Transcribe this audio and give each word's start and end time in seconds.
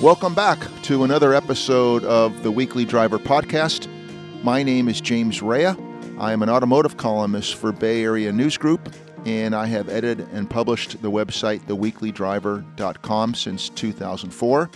Welcome 0.00 0.34
back 0.34 0.58
to 0.84 1.04
another 1.04 1.34
episode 1.34 2.04
of 2.04 2.42
the 2.42 2.50
Weekly 2.50 2.86
Driver 2.86 3.18
Podcast. 3.18 3.86
My 4.42 4.62
name 4.62 4.88
is 4.88 4.98
James 4.98 5.42
Raia. 5.42 5.76
I 6.18 6.32
am 6.32 6.42
an 6.42 6.48
automotive 6.48 6.96
columnist 6.96 7.56
for 7.56 7.70
Bay 7.70 8.02
Area 8.02 8.32
News 8.32 8.56
Group, 8.56 8.94
and 9.26 9.54
I 9.54 9.66
have 9.66 9.90
edited 9.90 10.26
and 10.32 10.48
published 10.48 11.02
the 11.02 11.10
website 11.10 11.66
theweeklydriver.com 11.66 13.34
since 13.34 13.68
2004. 13.68 14.70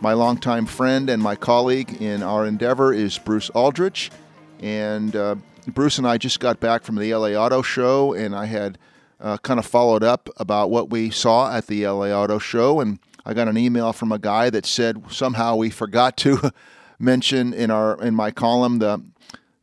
My 0.00 0.12
longtime 0.12 0.66
friend 0.66 1.10
and 1.10 1.20
my 1.20 1.34
colleague 1.34 2.00
in 2.00 2.22
our 2.22 2.46
endeavor 2.46 2.92
is 2.92 3.18
Bruce 3.18 3.50
Aldrich, 3.50 4.12
and 4.60 5.16
uh, 5.16 5.34
Bruce 5.66 5.98
and 5.98 6.06
I 6.06 6.16
just 6.16 6.38
got 6.38 6.60
back 6.60 6.84
from 6.84 6.94
the 6.94 7.12
LA 7.12 7.30
Auto 7.30 7.60
Show, 7.60 8.12
and 8.12 8.36
I 8.36 8.44
had 8.44 8.78
uh, 9.20 9.36
kind 9.38 9.58
of 9.58 9.66
followed 9.66 10.04
up 10.04 10.28
about 10.36 10.70
what 10.70 10.90
we 10.90 11.10
saw 11.10 11.52
at 11.52 11.66
the 11.66 11.88
LA 11.88 12.10
Auto 12.10 12.38
Show, 12.38 12.78
and 12.78 13.00
I 13.26 13.32
got 13.32 13.48
an 13.48 13.56
email 13.56 13.92
from 13.92 14.12
a 14.12 14.18
guy 14.18 14.50
that 14.50 14.66
said 14.66 15.02
somehow 15.10 15.56
we 15.56 15.70
forgot 15.70 16.16
to 16.18 16.50
mention 16.98 17.54
in 17.54 17.70
our 17.70 18.00
in 18.02 18.14
my 18.14 18.30
column 18.30 18.78
the 18.78 19.02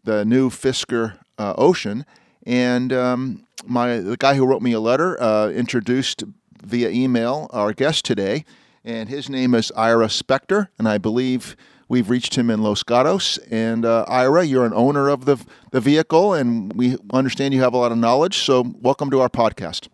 the 0.04 0.26
new 0.26 0.50
Fisker 0.50 1.20
uh, 1.38 1.54
Ocean, 1.58 2.05
and 2.44 2.92
um, 2.92 3.46
my 3.66 3.98
the 3.98 4.18
guy 4.18 4.36
who 4.36 4.46
wrote 4.46 4.64
me 4.64 4.74
a 4.74 4.80
letter 4.80 5.22
uh, 5.22 5.50
introduced 5.50 6.24
via 6.64 6.90
email 6.90 7.50
our 7.54 7.72
guest 7.72 8.04
today, 8.04 8.46
and 8.84 9.10
his 9.10 9.30
name 9.30 9.54
is 9.54 9.72
Ira 9.76 10.08
Spector, 10.08 10.70
and 10.80 10.88
I 10.88 10.98
believe 10.98 11.55
we've 11.88 12.10
reached 12.10 12.36
him 12.36 12.50
in 12.50 12.64
Los 12.64 12.82
Gatos. 12.82 13.38
And 13.52 13.86
uh, 13.86 14.05
Ira, 14.08 14.44
you're 14.44 14.66
an 14.66 14.74
owner 14.74 15.08
of 15.08 15.26
the 15.26 15.38
the 15.70 15.82
vehicle, 15.82 16.34
and 16.34 16.74
we 16.74 16.98
understand 17.14 17.54
you 17.54 17.62
have 17.62 17.76
a 17.76 17.78
lot 17.78 17.91
of 17.91 18.00
knowledge. 18.00 18.40
So 18.40 18.74
welcome 18.82 19.12
to 19.12 19.22
our 19.22 19.30
podcast. 19.30 19.88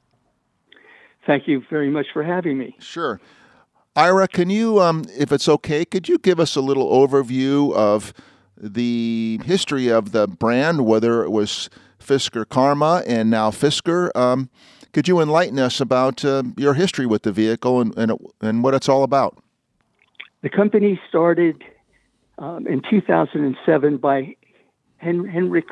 Thank 1.26 1.50
you 1.50 1.62
very 1.70 1.90
much 1.90 2.06
for 2.14 2.24
having 2.24 2.58
me. 2.58 2.78
Sure. 2.80 3.20
Ira, 3.98 4.28
can 4.28 4.52
you, 4.52 4.80
um, 4.80 5.06
if 5.18 5.32
it's 5.32 5.50
okay, 5.50 5.84
could 5.84 6.08
you 6.08 6.20
give 6.20 6.40
us 6.40 6.56
a 6.56 6.62
little 6.62 6.88
overview 6.92 7.74
of 7.74 8.14
the 8.56 9.40
history 9.44 9.88
of 9.88 10.12
the 10.12 10.28
brand, 10.28 10.86
whether 10.86 11.24
it 11.24 11.32
was 11.32 11.68
Fisker 12.00 12.48
Karma 12.48 13.02
and 13.08 13.32
now 13.32 13.50
Fisker? 13.50 14.16
Um, 14.16 14.52
could 14.94 15.08
you 15.08 15.20
enlighten 15.20 15.58
us 15.58 15.82
about 15.82 16.24
uh, 16.24 16.44
your 16.58 16.76
history 16.76 17.08
with 17.08 17.24
the 17.24 17.32
vehicle 17.32 17.82
and, 17.82 17.98
and, 17.98 18.12
and 18.40 18.64
what 18.64 18.76
it's 18.76 18.88
all 18.88 19.02
about? 19.02 19.40
The 20.44 20.50
company 20.50 21.02
started 21.10 21.64
um, 22.38 22.68
in 22.68 22.84
2007 22.88 23.98
by 23.98 24.36
Hen- 24.98 25.28
Henrik 25.28 25.66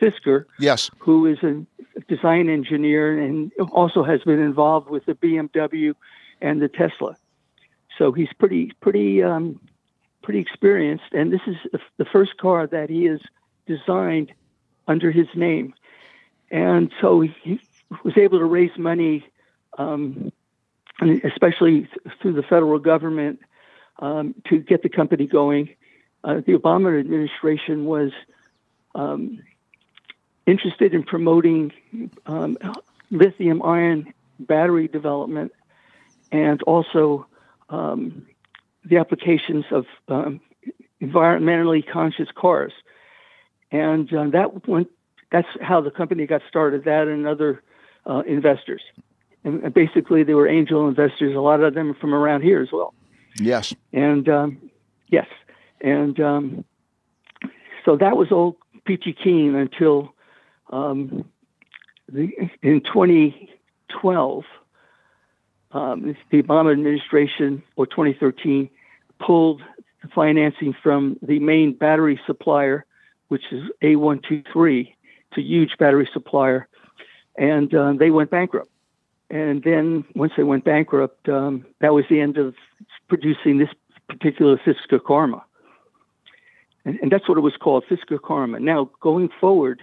Fisker, 0.00 0.46
yes, 0.58 0.90
who 0.96 1.26
is 1.26 1.36
a 1.42 1.66
design 2.08 2.48
engineer 2.48 3.20
and 3.20 3.52
also 3.72 4.02
has 4.04 4.22
been 4.22 4.40
involved 4.40 4.88
with 4.88 5.04
the 5.04 5.12
BMW 5.12 5.92
and 6.40 6.62
the 6.62 6.68
Tesla. 6.68 7.14
So 7.98 8.12
he's 8.12 8.32
pretty 8.38 8.72
pretty 8.80 9.22
um, 9.22 9.60
pretty 10.22 10.38
experienced, 10.40 11.12
and 11.12 11.32
this 11.32 11.40
is 11.46 11.56
the 11.96 12.04
first 12.04 12.36
car 12.38 12.66
that 12.66 12.88
he 12.88 13.04
has 13.04 13.20
designed 13.66 14.32
under 14.86 15.10
his 15.10 15.26
name. 15.34 15.74
And 16.50 16.90
so 17.00 17.20
he 17.20 17.60
was 18.04 18.16
able 18.16 18.38
to 18.38 18.44
raise 18.44 18.76
money, 18.78 19.26
um, 19.76 20.32
especially 21.24 21.88
through 22.20 22.34
the 22.34 22.42
federal 22.42 22.78
government, 22.78 23.40
um, 23.98 24.34
to 24.48 24.58
get 24.58 24.82
the 24.82 24.88
company 24.88 25.26
going. 25.26 25.70
Uh, 26.24 26.36
the 26.46 26.54
Obama 26.54 26.98
administration 26.98 27.84
was 27.84 28.12
um, 28.94 29.42
interested 30.46 30.94
in 30.94 31.02
promoting 31.02 31.72
um, 32.26 32.56
lithium 33.10 33.62
ion 33.62 34.12
battery 34.40 34.88
development 34.88 35.52
and 36.32 36.62
also 36.62 37.26
um, 37.70 38.26
the 38.84 38.96
applications 38.96 39.64
of 39.70 39.86
um, 40.08 40.40
environmentally 41.00 41.86
conscious 41.86 42.28
cars, 42.34 42.72
and 43.70 44.12
uh, 44.12 44.28
that 44.30 44.66
went. 44.68 44.88
That's 45.30 45.48
how 45.60 45.82
the 45.82 45.90
company 45.90 46.26
got 46.26 46.42
started. 46.48 46.84
That 46.84 47.06
and 47.08 47.26
other 47.26 47.62
uh, 48.06 48.22
investors, 48.26 48.82
and 49.44 49.72
basically 49.74 50.22
they 50.22 50.34
were 50.34 50.48
angel 50.48 50.88
investors. 50.88 51.36
A 51.36 51.40
lot 51.40 51.62
of 51.62 51.74
them 51.74 51.94
from 51.94 52.14
around 52.14 52.42
here 52.42 52.62
as 52.62 52.68
well. 52.72 52.94
Yes. 53.40 53.74
And 53.92 54.28
um, 54.28 54.70
yes, 55.08 55.26
and 55.80 56.18
um, 56.20 56.64
so 57.84 57.96
that 57.96 58.16
was 58.16 58.32
all 58.32 58.56
peachy 58.84 59.12
keen 59.12 59.54
until 59.54 60.14
um, 60.70 61.24
the, 62.08 62.30
in 62.62 62.80
2012 62.80 64.44
um, 65.72 66.16
the 66.30 66.42
Obama 66.42 66.72
administration 66.72 67.62
or 67.76 67.86
2013 67.86 68.70
pulled 69.20 69.62
the 70.02 70.08
financing 70.14 70.74
from 70.82 71.18
the 71.22 71.38
main 71.38 71.74
battery 71.74 72.20
supplier, 72.26 72.84
which 73.28 73.42
is 73.52 73.64
A123, 73.82 74.94
it's 75.30 75.38
a 75.38 75.42
huge 75.42 75.76
battery 75.78 76.08
supplier, 76.12 76.68
and 77.36 77.74
uh, 77.74 77.92
they 77.92 78.10
went 78.10 78.30
bankrupt. 78.30 78.70
And 79.30 79.62
then 79.62 80.04
once 80.14 80.32
they 80.36 80.42
went 80.42 80.64
bankrupt, 80.64 81.28
um, 81.28 81.66
that 81.80 81.92
was 81.92 82.04
the 82.08 82.20
end 82.20 82.38
of 82.38 82.54
producing 83.08 83.58
this 83.58 83.68
particular 84.08 84.58
Fisker 84.58 85.02
Karma. 85.02 85.44
And, 86.84 86.98
and, 87.02 87.12
that's 87.12 87.28
what 87.28 87.36
it 87.36 87.42
was 87.42 87.56
called, 87.56 87.84
Fisker 87.90 88.20
Karma. 88.22 88.58
Now, 88.60 88.90
going 89.00 89.28
forward, 89.40 89.82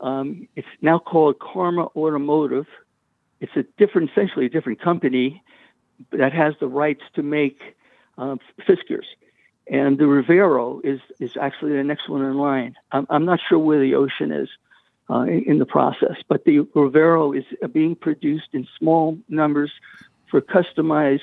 um, 0.00 0.46
it's 0.54 0.68
now 0.80 1.00
called 1.00 1.40
Karma 1.40 1.88
Automotive 1.96 2.66
it's 3.40 3.56
a 3.56 3.64
different, 3.78 4.10
essentially 4.10 4.46
a 4.46 4.48
different 4.48 4.80
company 4.80 5.42
that 6.12 6.32
has 6.32 6.54
the 6.60 6.66
rights 6.66 7.02
to 7.14 7.22
make 7.22 7.60
uh, 8.18 8.36
Fiskers. 8.66 9.04
And 9.68 9.98
the 9.98 10.04
Revero 10.04 10.80
is, 10.84 11.00
is 11.18 11.32
actually 11.40 11.72
the 11.72 11.82
next 11.82 12.08
one 12.08 12.22
in 12.22 12.34
line. 12.36 12.76
I'm, 12.92 13.06
I'm 13.10 13.24
not 13.24 13.40
sure 13.48 13.58
where 13.58 13.80
the 13.80 13.94
Ocean 13.94 14.30
is 14.30 14.48
uh, 15.10 15.22
in, 15.22 15.42
in, 15.44 15.58
the 15.58 15.66
process, 15.66 16.16
but 16.28 16.44
the 16.44 16.60
Revero 16.74 17.36
is 17.36 17.44
being 17.72 17.96
produced 17.96 18.48
in 18.52 18.66
small 18.78 19.18
numbers 19.28 19.72
for 20.30 20.40
customized 20.40 21.20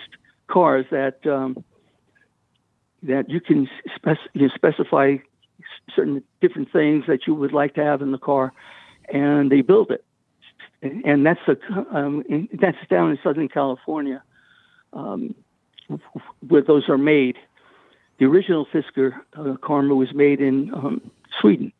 cars 0.47 0.85
that 0.91 1.25
um, 1.25 1.63
that 3.03 3.29
you 3.29 3.41
can 3.41 3.69
spec- 3.95 4.17
you 4.33 4.49
specify 4.55 5.17
certain 5.93 6.23
different 6.41 6.71
things 6.71 7.05
that 7.07 7.27
you 7.27 7.33
would 7.33 7.51
like 7.51 7.75
to 7.75 7.83
have 7.83 8.01
in 8.01 8.11
the 8.11 8.17
car, 8.17 8.53
and 9.09 9.51
they 9.51 9.61
build 9.61 9.91
it 9.91 10.05
and 10.83 11.25
that's 11.25 11.39
a 11.47 11.97
um, 11.97 12.23
that's 12.53 12.77
down 12.89 13.11
in 13.11 13.19
Southern 13.23 13.47
California, 13.47 14.21
um, 14.91 15.33
where 16.47 16.61
those 16.61 16.89
are 16.89 16.97
made. 16.97 17.37
The 18.19 18.25
original 18.25 18.65
Fisker 18.65 19.13
uh, 19.33 19.55
Karma 19.61 19.95
was 19.95 20.13
made 20.13 20.39
in 20.39 20.73
um, 20.73 21.11
Sweden. 21.39 21.71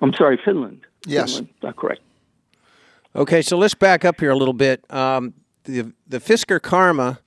I'm 0.00 0.12
sorry, 0.14 0.38
Finland. 0.44 0.80
Yes, 1.06 1.32
Finland, 1.32 1.54
not 1.62 1.76
correct. 1.76 2.00
Okay, 3.16 3.42
so 3.42 3.56
let's 3.56 3.74
back 3.74 4.04
up 4.04 4.20
here 4.20 4.30
a 4.30 4.36
little 4.36 4.54
bit. 4.54 4.84
Um, 4.92 5.34
the 5.64 5.92
the 6.06 6.20
Fisker 6.20 6.60
Karma 6.62 7.20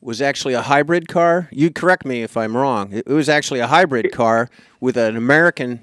was 0.00 0.20
actually 0.20 0.54
a 0.54 0.62
hybrid 0.62 1.08
car. 1.08 1.48
You 1.50 1.70
correct 1.70 2.04
me 2.04 2.22
if 2.22 2.36
I'm 2.36 2.56
wrong. 2.56 2.92
It 2.92 3.06
was 3.06 3.28
actually 3.28 3.60
a 3.60 3.66
hybrid 3.66 4.12
car 4.12 4.50
with 4.78 4.96
an 4.96 5.16
American 5.16 5.80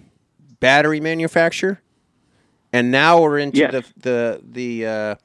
battery 0.59 0.99
manufacturer 0.99 1.81
and 2.73 2.91
now 2.91 3.21
we're 3.21 3.39
into 3.39 3.59
yes. 3.59 3.71
the 3.71 3.83
the 4.01 4.41
the 4.43 4.85
uh, 4.85 5.15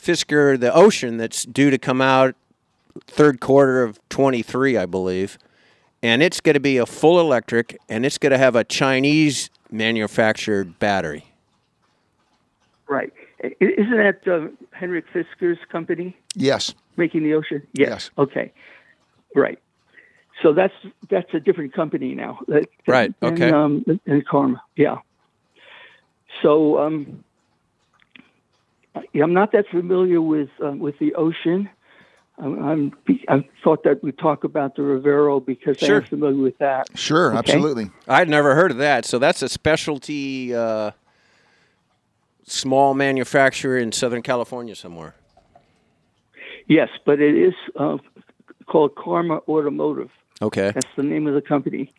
Fisker 0.00 0.58
the 0.58 0.72
Ocean 0.74 1.16
that's 1.16 1.44
due 1.44 1.70
to 1.70 1.78
come 1.78 2.00
out 2.00 2.34
third 3.06 3.40
quarter 3.40 3.82
of 3.82 4.00
23, 4.08 4.76
I 4.76 4.86
believe, 4.86 5.38
and 6.02 6.22
it's 6.22 6.40
going 6.40 6.54
to 6.54 6.60
be 6.60 6.78
a 6.78 6.86
full 6.86 7.20
electric, 7.20 7.78
and 7.88 8.06
it's 8.06 8.18
going 8.18 8.32
to 8.32 8.38
have 8.38 8.56
a 8.56 8.64
Chinese 8.64 9.50
manufactured 9.70 10.78
battery. 10.78 11.26
Right. 12.88 13.12
Isn't 13.60 13.90
that 13.90 14.26
uh, 14.26 14.48
Henrik 14.70 15.04
Fisker's 15.12 15.58
company? 15.70 16.16
Yes. 16.34 16.74
Making 16.96 17.24
the 17.24 17.34
Ocean. 17.34 17.66
Yes. 17.74 17.88
yes. 17.88 18.10
Okay. 18.16 18.52
Right. 19.34 19.58
So 20.42 20.52
that's 20.52 20.74
that's 21.10 21.32
a 21.34 21.40
different 21.40 21.72
company 21.72 22.14
now. 22.14 22.38
That, 22.48 22.68
right. 22.86 23.12
Okay. 23.22 23.48
And, 23.48 23.54
um, 23.54 24.00
and 24.06 24.26
Karma. 24.26 24.62
Yeah. 24.76 24.98
So 26.42 26.78
um, 26.78 27.24
I'm 28.94 29.32
not 29.32 29.52
that 29.52 29.66
familiar 29.68 30.20
with 30.20 30.50
uh, 30.64 30.72
with 30.72 30.98
the 30.98 31.14
ocean. 31.14 31.68
I'm, 32.38 32.62
I'm, 32.62 32.92
i 33.30 33.48
thought 33.64 33.82
that 33.84 34.02
we 34.02 34.12
talk 34.12 34.44
about 34.44 34.76
the 34.76 34.82
Revero 34.82 35.44
because 35.44 35.78
sure. 35.78 36.00
I'm 36.00 36.04
familiar 36.04 36.42
with 36.42 36.58
that. 36.58 36.86
Sure, 36.94 37.30
okay? 37.30 37.38
absolutely. 37.38 37.90
I'd 38.06 38.28
never 38.28 38.54
heard 38.54 38.70
of 38.70 38.76
that. 38.76 39.06
So 39.06 39.18
that's 39.18 39.40
a 39.40 39.48
specialty 39.48 40.54
uh, 40.54 40.90
small 42.44 42.92
manufacturer 42.92 43.78
in 43.78 43.90
Southern 43.90 44.20
California 44.20 44.74
somewhere. 44.74 45.14
Yes, 46.66 46.90
but 47.06 47.20
it 47.20 47.36
is 47.36 47.54
uh, 47.76 47.96
called 48.66 48.94
Karma 48.96 49.40
Automotive. 49.48 50.10
Okay, 50.42 50.72
that's 50.72 50.86
the 50.96 51.02
name 51.02 51.26
of 51.26 51.34
the 51.34 51.40
company, 51.40 51.90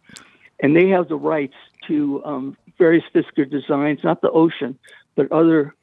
and 0.60 0.76
they 0.76 0.90
have 0.90 1.08
the 1.08 1.16
rights 1.16 1.56
to 1.88 2.24
um, 2.24 2.58
various 2.78 3.04
Fisker 3.14 3.50
designs, 3.50 4.00
not 4.04 4.22
the 4.22 4.32
Ocean, 4.32 4.78
but 5.16 5.32
other 5.32 5.76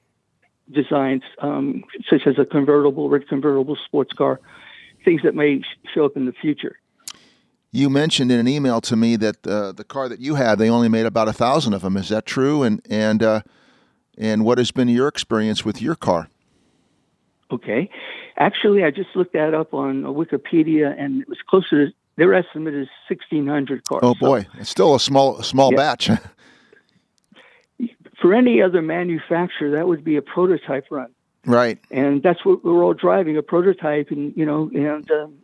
designs, 0.70 1.22
um, 1.40 1.84
such 2.08 2.26
as 2.26 2.38
a 2.38 2.44
convertible, 2.44 3.08
red 3.08 3.28
convertible 3.28 3.76
sports 3.84 4.12
car. 4.12 4.40
things 5.04 5.20
that 5.22 5.34
may 5.34 5.60
show 5.92 6.06
up 6.06 6.16
in 6.16 6.24
the 6.24 6.32
future. 6.32 6.78
You 7.70 7.90
mentioned 7.90 8.32
in 8.32 8.38
an 8.38 8.48
email 8.48 8.80
to 8.82 8.96
me 8.96 9.16
that 9.16 9.46
uh, 9.46 9.72
the 9.72 9.84
car 9.84 10.08
that 10.08 10.18
you 10.18 10.36
had, 10.36 10.58
they 10.58 10.70
only 10.70 10.88
made 10.88 11.04
about 11.04 11.28
a 11.28 11.32
thousand 11.32 11.74
of 11.74 11.82
them. 11.82 11.96
Is 11.96 12.08
that 12.08 12.24
true? 12.24 12.62
And 12.62 12.80
and 12.88 13.22
uh, 13.22 13.42
and 14.16 14.44
what 14.44 14.58
has 14.58 14.70
been 14.70 14.88
your 14.88 15.08
experience 15.08 15.64
with 15.64 15.82
your 15.82 15.96
car? 15.96 16.28
Okay, 17.50 17.90
actually, 18.38 18.84
I 18.84 18.90
just 18.90 19.10
looked 19.14 19.32
that 19.34 19.52
up 19.54 19.74
on 19.74 20.04
Wikipedia, 20.04 20.94
and 20.98 21.20
it 21.20 21.28
was 21.28 21.38
closer 21.46 21.86
to 21.88 21.92
their 22.16 22.32
estimate 22.32 22.74
is 22.74 22.88
sixteen 23.08 23.46
hundred 23.46 23.84
cars. 23.84 24.00
Oh 24.04 24.14
boy, 24.14 24.42
so, 24.42 24.48
it's 24.60 24.70
still 24.70 24.94
a 24.94 25.00
small 25.00 25.42
small 25.42 25.72
yeah. 25.72 25.76
batch. 25.76 26.10
For 28.24 28.32
any 28.32 28.62
other 28.62 28.80
manufacturer, 28.80 29.72
that 29.72 29.86
would 29.86 30.02
be 30.02 30.16
a 30.16 30.22
prototype 30.22 30.86
run. 30.90 31.10
Right. 31.44 31.78
And 31.90 32.22
that's 32.22 32.42
what 32.42 32.64
we 32.64 32.72
were 32.72 32.82
all 32.82 32.94
driving 32.94 33.36
a 33.36 33.42
prototype, 33.42 34.10
and 34.10 34.34
you 34.34 34.46
know, 34.46 34.70
and 34.72 35.10
um, 35.10 35.34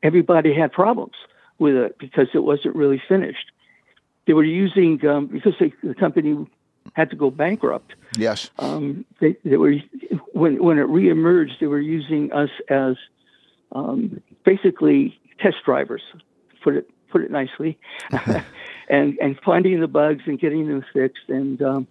everybody 0.00 0.54
had 0.54 0.70
problems 0.70 1.14
with 1.58 1.74
it 1.74 1.98
because 1.98 2.28
it 2.32 2.44
wasn't 2.44 2.76
really 2.76 3.02
finished. 3.08 3.50
They 4.28 4.32
were 4.32 4.44
using 4.44 5.04
um, 5.04 5.26
because 5.26 5.54
they, 5.58 5.72
the 5.82 5.92
company 5.96 6.46
had 6.92 7.10
to 7.10 7.16
go 7.16 7.32
bankrupt. 7.32 7.94
Yes. 8.16 8.48
Um, 8.60 9.04
they, 9.20 9.34
they 9.44 9.56
were 9.56 9.74
when 10.34 10.62
when 10.62 10.78
it 10.78 10.86
reemerged, 10.86 11.58
they 11.58 11.66
were 11.66 11.80
using 11.80 12.32
us 12.32 12.50
as 12.68 12.94
um, 13.72 14.22
basically 14.44 15.18
test 15.40 15.56
drivers. 15.64 16.02
Put 16.62 16.76
it 16.76 16.88
put 17.10 17.22
it 17.22 17.32
nicely, 17.32 17.76
and 18.88 19.18
and 19.18 19.36
finding 19.44 19.80
the 19.80 19.88
bugs 19.88 20.22
and 20.26 20.38
getting 20.38 20.68
them 20.68 20.84
fixed. 20.92 21.28
And 21.28 21.60
um, 21.60 21.88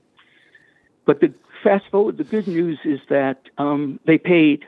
but 1.06 1.20
the 1.20 1.34
fast 1.64 1.86
forward, 1.92 2.18
the 2.18 2.24
good 2.24 2.48
news 2.48 2.80
is 2.84 3.00
that 3.10 3.42
um, 3.58 4.00
they 4.06 4.18
paid 4.18 4.66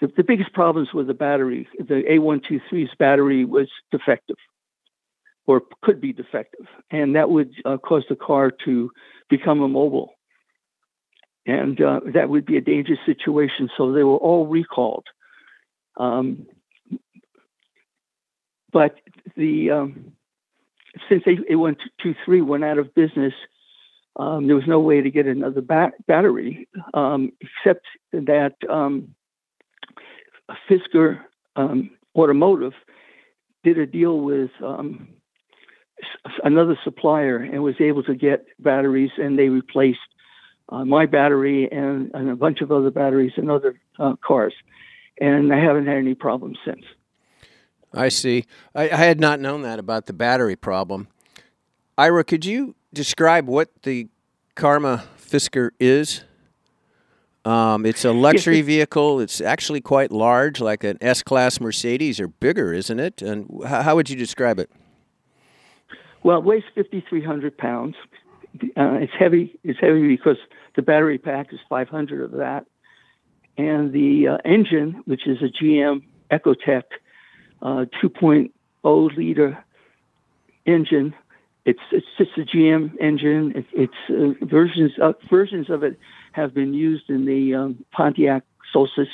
the, 0.00 0.08
the 0.16 0.24
biggest 0.24 0.52
problems 0.52 0.92
with 0.92 1.06
the 1.06 1.14
battery, 1.14 1.68
the 1.78 2.02
A123's 2.10 2.94
battery 2.98 3.44
was 3.44 3.68
defective 3.90 4.36
or 5.46 5.62
could 5.82 6.00
be 6.00 6.12
defective, 6.12 6.66
and 6.90 7.16
that 7.16 7.30
would 7.30 7.52
uh, 7.64 7.76
cause 7.76 8.04
the 8.08 8.16
car 8.16 8.50
to 8.64 8.90
become 9.28 9.62
immobile. 9.62 10.14
And 11.46 11.80
uh, 11.80 12.00
that 12.14 12.30
would 12.30 12.46
be 12.46 12.56
a 12.56 12.62
dangerous 12.62 12.98
situation. 13.04 13.68
So 13.76 13.92
they 13.92 14.02
were 14.02 14.16
all 14.16 14.46
recalled. 14.46 15.04
Um, 15.98 16.46
but 18.72 18.96
the 19.36 19.70
um, 19.70 20.12
since 21.08 21.22
A123 21.24 22.44
went 22.44 22.64
out 22.64 22.78
of 22.78 22.94
business, 22.94 23.34
um, 24.16 24.46
there 24.46 24.56
was 24.56 24.66
no 24.66 24.80
way 24.80 25.00
to 25.00 25.10
get 25.10 25.26
another 25.26 25.60
bat- 25.60 26.06
battery 26.06 26.68
um, 26.94 27.32
except 27.40 27.86
that 28.12 28.54
um, 28.70 29.14
Fisker 30.68 31.20
um, 31.56 31.90
Automotive 32.16 32.74
did 33.64 33.78
a 33.78 33.86
deal 33.86 34.20
with 34.20 34.50
um, 34.62 35.08
another 36.44 36.78
supplier 36.84 37.38
and 37.38 37.62
was 37.62 37.74
able 37.80 38.02
to 38.04 38.14
get 38.14 38.44
batteries, 38.58 39.10
and 39.16 39.38
they 39.38 39.48
replaced 39.48 39.98
uh, 40.68 40.84
my 40.84 41.06
battery 41.06 41.68
and, 41.70 42.10
and, 42.14 42.30
a 42.30 42.36
bunch 42.36 42.60
of 42.60 42.72
other 42.72 42.90
batteries 42.90 43.32
in 43.36 43.50
other 43.50 43.78
uh, 43.98 44.14
cars. 44.24 44.54
And 45.20 45.52
I 45.52 45.58
haven't 45.60 45.86
had 45.86 45.96
any 45.96 46.14
problems 46.14 46.58
since. 46.64 46.82
I 47.92 48.08
see. 48.08 48.44
I, 48.74 48.84
I, 48.90 48.96
had 48.96 49.20
not 49.20 49.40
known 49.40 49.62
that 49.62 49.78
about 49.78 50.06
the 50.06 50.12
battery 50.12 50.56
problem. 50.56 51.08
Ira, 51.96 52.24
could 52.24 52.44
you 52.44 52.74
describe 52.94 53.46
what 53.46 53.70
the 53.82 54.08
Karma 54.54 55.04
Fisker 55.18 55.70
is? 55.78 56.24
Um, 57.44 57.84
it's 57.84 58.04
a 58.04 58.12
luxury 58.12 58.62
vehicle. 58.74 59.20
It's 59.20 59.40
actually 59.40 59.80
quite 59.80 60.10
large, 60.10 60.60
like 60.60 60.84
an 60.84 60.96
S-Class 61.00 61.60
Mercedes, 61.60 62.20
or 62.20 62.28
bigger, 62.28 62.72
isn't 62.72 62.98
it? 62.98 63.20
And 63.20 63.48
how, 63.66 63.82
how 63.82 63.96
would 63.96 64.08
you 64.08 64.16
describe 64.16 64.58
it? 64.58 64.70
Well, 66.22 66.38
it 66.38 66.44
weighs 66.44 66.62
5,300 66.74 67.58
pounds. 67.58 67.96
Uh, 68.76 68.94
it's 68.94 69.12
heavy. 69.18 69.58
It's 69.62 69.78
heavy 69.78 70.08
because 70.08 70.38
the 70.76 70.82
battery 70.82 71.18
pack 71.18 71.52
is 71.52 71.58
500 71.68 72.22
of 72.22 72.30
that, 72.38 72.66
and 73.58 73.92
the 73.92 74.28
uh, 74.28 74.36
engine, 74.44 75.02
which 75.04 75.26
is 75.26 75.38
a 75.42 75.64
GM 75.64 76.02
Ecotec 76.30 76.84
uh, 77.62 77.84
2.0 78.02 79.16
liter 79.16 79.64
engine, 80.66 81.14
it's 81.64 81.80
it's 81.92 82.06
just 82.18 82.30
a 82.36 82.42
GM 82.42 82.92
engine. 83.00 83.52
It, 83.56 83.66
it's 83.72 84.40
uh, 84.42 84.44
versions 84.44 84.92
of, 85.00 85.16
versions 85.30 85.70
of 85.70 85.82
it 85.82 85.98
have 86.32 86.52
been 86.54 86.74
used 86.74 87.08
in 87.08 87.24
the 87.24 87.54
um, 87.54 87.84
Pontiac 87.92 88.42
Solstice 88.72 89.08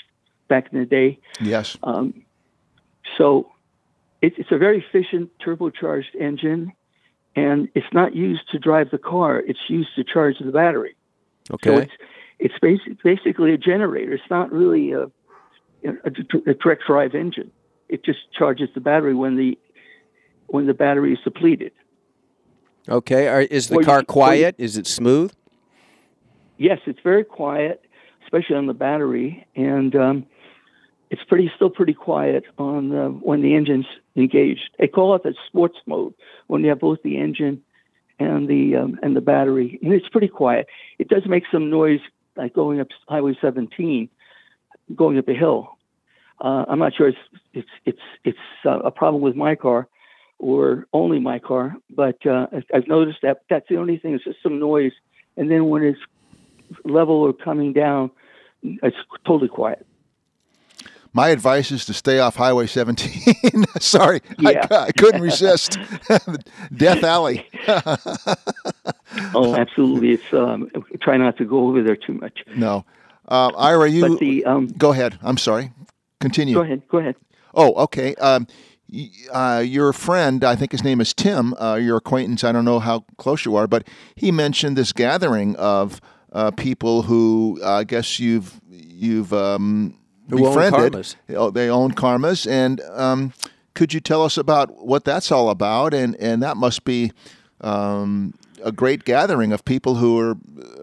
back 0.49 0.73
in 0.73 0.81
the 0.81 0.87
day. 0.87 1.19
Yes. 1.41 1.77
Um, 1.83 2.25
so 3.17 3.51
it, 4.21 4.35
it's 4.37 4.51
a 4.51 4.59
very 4.59 4.79
efficient 4.85 5.31
turbocharged 5.39 6.15
engine, 6.19 6.73
and 7.37 7.69
it's 7.75 7.93
not 7.93 8.15
used 8.17 8.51
to 8.51 8.59
drive 8.59 8.91
the 8.91 8.99
car. 8.99 9.39
It's 9.39 9.61
used 9.69 9.95
to 9.97 10.05
charge 10.05 10.37
the 10.41 10.51
battery. 10.51 10.97
Okay. 11.53 11.71
So 11.71 11.79
it's 11.79 11.93
it's 12.41 12.59
basic, 12.61 13.03
basically 13.03 13.53
a 13.53 13.59
generator. 13.59 14.13
It's 14.13 14.31
not 14.31 14.51
really 14.51 14.93
a, 14.93 15.05
a, 15.85 15.91
a 16.47 16.55
direct 16.55 16.85
drive 16.87 17.15
engine. 17.15 17.53
It 17.89 18.05
just 18.05 18.33
charges 18.37 18.71
the 18.75 18.81
battery 18.81 19.15
when 19.15 19.37
the 19.37 19.59
when 20.47 20.67
the 20.67 20.75
battery 20.75 21.13
is 21.13 21.19
depleted. 21.23 21.73
Okay. 22.91 23.29
Are, 23.29 23.43
is 23.43 23.69
the 23.69 23.79
car 23.79 24.03
quiet? 24.03 24.57
is 24.59 24.77
it 24.77 24.87
smooth? 24.87 25.33
Yes, 26.59 26.81
it's 26.87 26.99
very 27.03 27.25
quiet, 27.25 27.85
especially 28.25 28.57
on 28.57 28.67
the 28.67 28.75
battery, 28.75 29.47
and 29.57 29.95
um, 29.97 30.27
it's 31.11 31.23
pretty 31.25 31.51
still 31.55 31.71
pretty 31.71 31.95
quiet 31.95 32.45
on 32.59 32.91
the, 32.91 33.07
when 33.09 33.41
the 33.41 33.55
engine's 33.55 33.87
engaged. 34.17 34.71
They 34.79 34.89
call 34.89 35.15
it 35.15 35.23
the 35.23 35.35
sports 35.47 35.79
mode 35.87 36.13
when 36.49 36.63
you 36.63 36.69
have 36.69 36.81
both 36.81 36.99
the 37.03 37.17
engine 37.17 37.63
and 38.19 38.49
the 38.49 38.77
um, 38.77 38.99
and 39.03 39.17
the 39.17 39.23
battery, 39.23 39.79
and 39.83 39.95
it's 39.95 40.09
pretty 40.09 40.29
quiet. 40.29 40.67
It 40.99 41.09
does 41.09 41.23
make 41.27 41.45
some 41.51 41.71
noise, 41.71 42.01
like 42.37 42.53
going 42.53 42.81
up 42.81 42.89
Highway 43.09 43.39
17, 43.41 44.11
going 44.95 45.17
up 45.17 45.29
a 45.29 45.35
hill. 45.35 45.79
Uh, 46.43 46.67
I'm 46.69 46.79
not 46.79 46.93
sure 46.95 47.09
it's 47.09 47.19
it's 47.55 47.69
it's 47.87 47.99
it's 48.25 48.39
uh, 48.67 48.81
a 48.81 48.91
problem 48.91 49.23
with 49.23 49.37
my 49.37 49.55
car 49.55 49.89
or 50.41 50.87
only 50.93 51.21
my 51.21 51.39
car, 51.39 51.77
but 51.91 52.25
uh, 52.27 52.47
I've 52.75 52.89
noticed 52.89 53.19
that 53.23 53.43
that's 53.49 53.69
the 53.69 53.77
only 53.77 53.99
thing. 53.99 54.15
It's 54.15 54.25
just 54.25 54.43
some 54.43 54.59
noise, 54.59 54.93
and 55.37 55.51
then 55.51 55.67
when 55.67 55.83
it's 55.85 56.01
level 56.85 57.17
or 57.17 57.33
coming 57.33 57.73
down, 57.73 58.11
it's 58.63 58.97
totally 59.27 59.49
quiet. 59.49 59.87
My 61.13 61.31
advice 61.31 61.73
is 61.73 61.85
to 61.87 61.93
stay 61.93 62.21
off 62.21 62.37
Highway 62.37 62.69
17. 62.69 63.65
Sorry, 63.81 64.21
yeah. 64.39 64.67
I, 64.71 64.77
I, 64.77 64.93
couldn't 64.93 65.23
resist. 65.23 65.77
Death 66.77 67.03
Alley. 67.03 67.47
oh, 69.35 69.57
absolutely. 69.57 70.13
It's 70.13 70.33
um, 70.33 70.71
try 71.03 71.17
not 71.17 71.37
to 71.39 71.45
go 71.45 71.69
over 71.69 71.83
there 71.83 71.97
too 71.97 72.15
much. 72.15 72.45
No, 72.55 72.85
uh, 73.29 73.51
Ira, 73.57 73.91
you 73.91 74.19
the, 74.19 74.45
um, 74.45 74.69
go 74.69 74.93
ahead. 74.93 75.19
I'm 75.23 75.37
sorry. 75.37 75.73
Continue. 76.21 76.55
Go 76.55 76.63
ahead. 76.63 76.83
Go 76.89 76.99
ahead. 76.99 77.17
Oh, 77.55 77.75
okay. 77.85 78.15
Um, 78.17 78.47
uh, 79.33 79.63
your 79.65 79.93
friend, 79.93 80.45
I 80.45 80.57
think 80.57 80.73
his 80.73 80.85
name 80.85 81.01
is 81.01 81.15
Tim, 81.15 81.55
uh, 81.61 81.77
your 81.77 81.99
acquaintance, 81.99 82.45
I 82.45 82.53
don't 82.53 82.65
know 82.65 82.79
how 82.81 83.05
close 83.17 83.45
you 83.45 83.57
are, 83.57 83.67
but 83.67 83.87
he 84.15 84.31
mentioned 84.33 84.77
this 84.77 84.93
gathering 84.93 85.57
of 85.57 86.01
uh, 86.33 86.51
people 86.53 87.03
who 87.03 87.59
uh, 87.63 87.79
I 87.79 87.85
guess 87.85 88.21
you've 88.21 88.61
you've 88.71 89.33
um, 89.33 89.97
befriended. 90.29 90.95
Own 90.95 91.37
oh, 91.37 91.51
they 91.51 91.69
own 91.69 91.93
karmas, 91.93 92.49
and 92.49 92.81
um, 92.93 93.33
could 93.75 93.93
you 93.93 94.01
tell 94.01 94.23
us 94.23 94.37
about 94.37 94.85
what 94.85 95.05
that's 95.05 95.33
all 95.33 95.51
about? 95.51 95.95
And 95.95 96.17
and 96.17 96.43
that 96.43 96.57
must 96.57 96.85
be 96.85 97.13
um, 97.61 98.35
a 98.63 98.73
great 98.73 99.05
gathering 99.05 99.53
of 99.53 99.65
people 99.65 99.97
who 99.97 100.19
are 100.19 100.37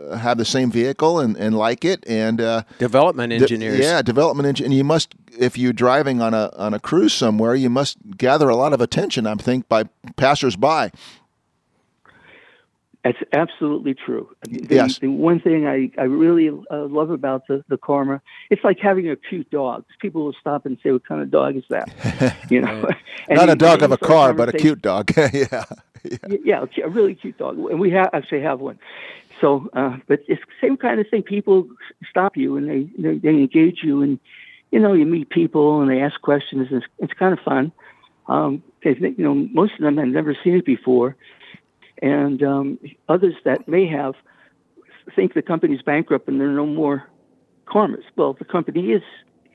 uh, 0.10 0.18
have 0.18 0.38
the 0.38 0.46
same 0.46 0.72
vehicle 0.72 1.20
and, 1.20 1.36
and 1.38 1.58
like 1.58 1.84
it 1.84 2.04
and 2.08 2.42
uh, 2.42 2.64
development 2.80 3.34
engineers. 3.34 3.78
De- 3.78 3.84
yeah, 3.84 4.02
development 4.02 4.48
engineer. 4.48 4.68
And 4.68 4.78
you 4.78 4.84
must 4.84 5.16
if 5.38 5.58
you're 5.58 5.74
driving 5.74 6.22
on 6.22 6.34
a 6.34 6.52
on 6.58 6.74
a 6.74 6.80
cruise 6.80 7.14
somewhere, 7.14 7.56
you 7.56 7.70
must 7.70 7.98
gather 8.18 8.50
a 8.50 8.56
lot 8.56 8.74
of 8.74 8.82
attention. 8.82 9.28
I 9.28 9.36
think 9.36 9.68
by 9.70 9.86
passersby. 10.16 10.92
That's 13.08 13.18
absolutely 13.32 13.94
true. 13.94 14.30
The, 14.42 14.76
yes. 14.76 15.00
The 15.00 15.08
one 15.08 15.40
thing 15.40 15.66
I, 15.66 15.92
I 15.98 16.06
really 16.06 16.50
uh, 16.50 16.88
love 16.88 17.10
about 17.10 17.48
the, 17.48 17.64
the 17.70 17.78
Karma, 17.78 18.22
it's 18.50 18.64
like 18.66 18.80
having 18.80 19.10
a 19.10 19.16
cute 19.16 19.50
dog. 19.50 19.86
People 20.02 20.26
will 20.26 20.36
stop 20.42 20.66
and 20.66 20.78
say, 20.84 20.92
"What 20.92 21.08
kind 21.08 21.22
of 21.22 21.32
dog 21.32 21.56
is 21.56 21.64
that?" 21.70 21.88
You 22.50 22.62
know, 22.62 22.90
not 23.30 23.50
a 23.50 23.56
dog 23.56 23.82
of 23.82 23.92
a 23.92 23.98
car, 23.98 24.34
but 24.34 24.50
a 24.50 24.54
cute 24.54 24.82
dog. 24.82 25.12
yeah. 25.34 25.64
yeah, 26.44 26.66
yeah, 26.76 26.86
a 26.86 26.90
really 26.90 27.16
cute 27.16 27.38
dog, 27.38 27.58
and 27.58 27.80
we 27.80 27.92
have 27.92 28.10
actually 28.14 28.42
have 28.42 28.60
one. 28.60 28.80
So, 29.42 29.70
uh, 29.74 29.98
but 30.08 30.22
it's 30.28 30.42
the 30.42 30.68
same 30.68 30.78
kind 30.78 31.00
of 31.00 31.08
thing. 31.10 31.24
People 31.24 31.68
stop 32.10 32.36
you 32.36 32.58
and 32.58 32.70
they, 32.70 32.90
they 32.98 33.18
they 33.18 33.30
engage 33.30 33.80
you, 33.84 34.02
and 34.02 34.20
you 34.72 34.80
know 34.80 34.94
you 34.94 35.06
meet 35.06 35.30
people 35.30 35.82
and 35.82 35.90
they 35.90 36.02
ask 36.02 36.20
questions. 36.22 36.68
It's, 36.72 36.86
it's 37.00 37.14
kind 37.14 37.34
of 37.34 37.40
fun. 37.40 37.72
Um, 38.28 38.64
you 38.84 39.16
know, 39.18 39.36
most 39.36 39.74
of 39.74 39.82
them 39.82 39.98
have 39.98 40.08
never 40.08 40.36
seen 40.44 40.56
it 40.56 40.66
before, 40.66 41.16
and 42.02 42.42
um, 42.44 42.80
others 43.08 43.36
that 43.46 43.68
may 43.68 43.88
have 43.88 44.16
think 45.16 45.34
the 45.34 45.42
company's 45.42 45.82
bankrupt 45.82 46.28
and 46.28 46.40
there 46.40 46.50
are 46.50 46.54
no 46.54 46.66
more 46.66 47.08
karmas. 47.66 48.04
Well, 48.16 48.34
the 48.34 48.46
company 48.46 48.92
is 48.92 49.04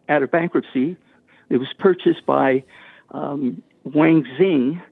out 0.09 0.23
of 0.23 0.31
bankruptcy. 0.31 0.97
it 1.49 1.57
was 1.57 1.69
purchased 1.79 2.25
by 2.27 2.65
um, 3.11 3.63
Wang 3.85 4.25
Xing. 4.39 4.83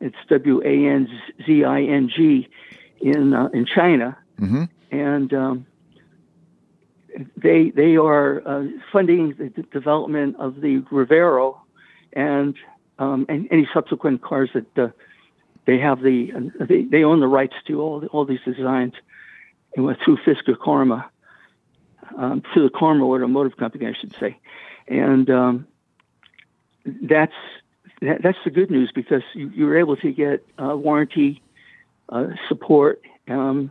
It's 0.00 0.16
W 0.28 0.62
A 0.64 0.86
N 0.86 1.08
Z 1.46 1.64
I 1.64 1.82
N 1.82 2.10
G 2.14 2.48
in 3.00 3.34
uh, 3.34 3.48
in 3.52 3.66
China, 3.66 4.16
hmm 4.38 4.64
and 4.90 5.32
um, 5.32 5.66
they 7.36 7.70
they 7.70 7.96
are 7.96 8.42
uh, 8.46 8.64
funding 8.92 9.34
the 9.34 9.62
development 9.72 10.36
of 10.38 10.60
the 10.60 10.80
Revero 10.90 11.58
and 12.12 12.56
um, 12.98 13.26
and 13.28 13.48
any 13.50 13.68
subsequent 13.72 14.22
cars 14.22 14.50
that 14.54 14.78
uh, 14.78 14.88
they 15.66 15.78
have 15.78 16.00
the 16.02 16.32
uh, 16.34 16.64
they, 16.64 16.82
they 16.82 17.04
own 17.04 17.20
the 17.20 17.28
rights 17.28 17.54
to 17.66 17.80
all 17.80 18.04
all 18.06 18.24
these 18.24 18.40
designs 18.44 18.94
and 19.76 19.84
went 19.84 19.98
through 20.04 20.18
Fisker 20.18 20.58
Karma 20.58 21.10
um, 22.16 22.42
through 22.52 22.64
the 22.64 22.70
Karma 22.70 23.04
Automotive 23.06 23.56
Company, 23.56 23.86
I 23.86 23.92
should 23.92 24.14
say, 24.18 24.38
and 24.88 25.30
um, 25.30 25.66
that's 26.84 27.34
that, 28.00 28.22
that's 28.22 28.38
the 28.44 28.50
good 28.50 28.70
news 28.70 28.90
because 28.94 29.22
you, 29.34 29.48
you 29.50 29.66
were 29.66 29.78
able 29.78 29.96
to 29.96 30.12
get 30.12 30.46
uh, 30.58 30.76
warranty 30.76 31.42
uh, 32.08 32.28
support. 32.48 33.02
Um, 33.28 33.70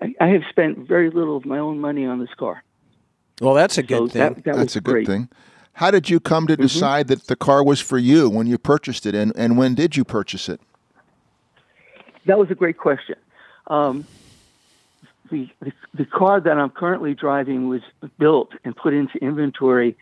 I, 0.00 0.14
I 0.20 0.28
have 0.28 0.42
spent 0.50 0.78
very 0.78 1.10
little 1.10 1.36
of 1.36 1.44
my 1.44 1.58
own 1.58 1.78
money 1.78 2.06
on 2.06 2.20
this 2.20 2.32
car. 2.36 2.62
Well, 3.40 3.54
that's 3.54 3.78
a 3.78 3.82
good 3.82 3.98
so 3.98 4.08
thing. 4.08 4.20
that, 4.20 4.34
that 4.36 4.44
That's 4.44 4.58
was 4.58 4.76
a 4.76 4.80
good 4.80 4.92
great. 4.92 5.06
thing. 5.06 5.28
How 5.74 5.90
did 5.90 6.10
you 6.10 6.20
come 6.20 6.46
to 6.48 6.56
decide 6.56 7.08
that 7.08 7.28
the 7.28 7.36
car 7.36 7.64
was 7.64 7.80
for 7.80 7.96
you 7.96 8.28
when 8.28 8.46
you 8.46 8.58
purchased 8.58 9.06
it, 9.06 9.14
and, 9.14 9.32
and 9.34 9.56
when 9.56 9.74
did 9.74 9.96
you 9.96 10.04
purchase 10.04 10.48
it? 10.48 10.60
That 12.26 12.38
was 12.38 12.50
a 12.50 12.54
great 12.54 12.76
question. 12.76 13.16
Um, 13.68 14.04
the, 15.30 15.48
the 15.60 15.72
the 15.94 16.04
car 16.04 16.40
that 16.40 16.58
I'm 16.58 16.70
currently 16.70 17.14
driving 17.14 17.68
was 17.68 17.80
built 18.18 18.52
and 18.64 18.76
put 18.76 18.92
into 18.92 19.18
inventory 19.18 19.96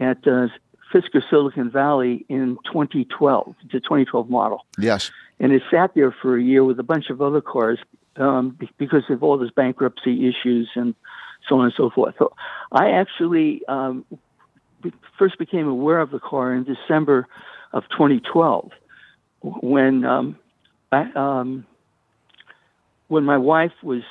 at 0.00 0.26
uh, 0.26 0.48
Fisker 0.94 1.22
Silicon 1.28 1.70
Valley 1.70 2.24
in 2.28 2.56
2012. 2.72 3.56
It's 3.64 3.74
a 3.74 3.80
2012 3.80 4.30
model, 4.30 4.64
Yes. 4.78 5.10
and 5.40 5.52
it 5.52 5.62
sat 5.70 5.92
there 5.94 6.12
for 6.22 6.36
a 6.36 6.42
year 6.42 6.62
with 6.62 6.78
a 6.78 6.84
bunch 6.84 7.10
of 7.10 7.20
other 7.20 7.40
cars 7.40 7.80
um, 8.16 8.56
because 8.78 9.02
of 9.10 9.22
all 9.24 9.36
those 9.36 9.50
bankruptcy 9.50 10.28
issues 10.28 10.70
and 10.76 10.94
so 11.48 11.58
on 11.58 11.64
and 11.66 11.74
so 11.76 11.90
forth. 11.90 12.14
So 12.18 12.32
I 12.70 12.92
actually 12.92 13.62
um, 13.66 14.04
first 15.18 15.36
became 15.38 15.66
aware 15.66 15.98
of 15.98 16.10
the 16.12 16.20
car 16.20 16.54
in 16.54 16.62
December 16.64 17.26
of 17.72 17.82
2012 17.90 18.70
when 19.42 20.04
um, 20.04 20.36
I, 20.92 21.10
um, 21.16 21.66
when 23.08 23.24
my 23.24 23.36
wife 23.36 23.72
was 23.82 24.02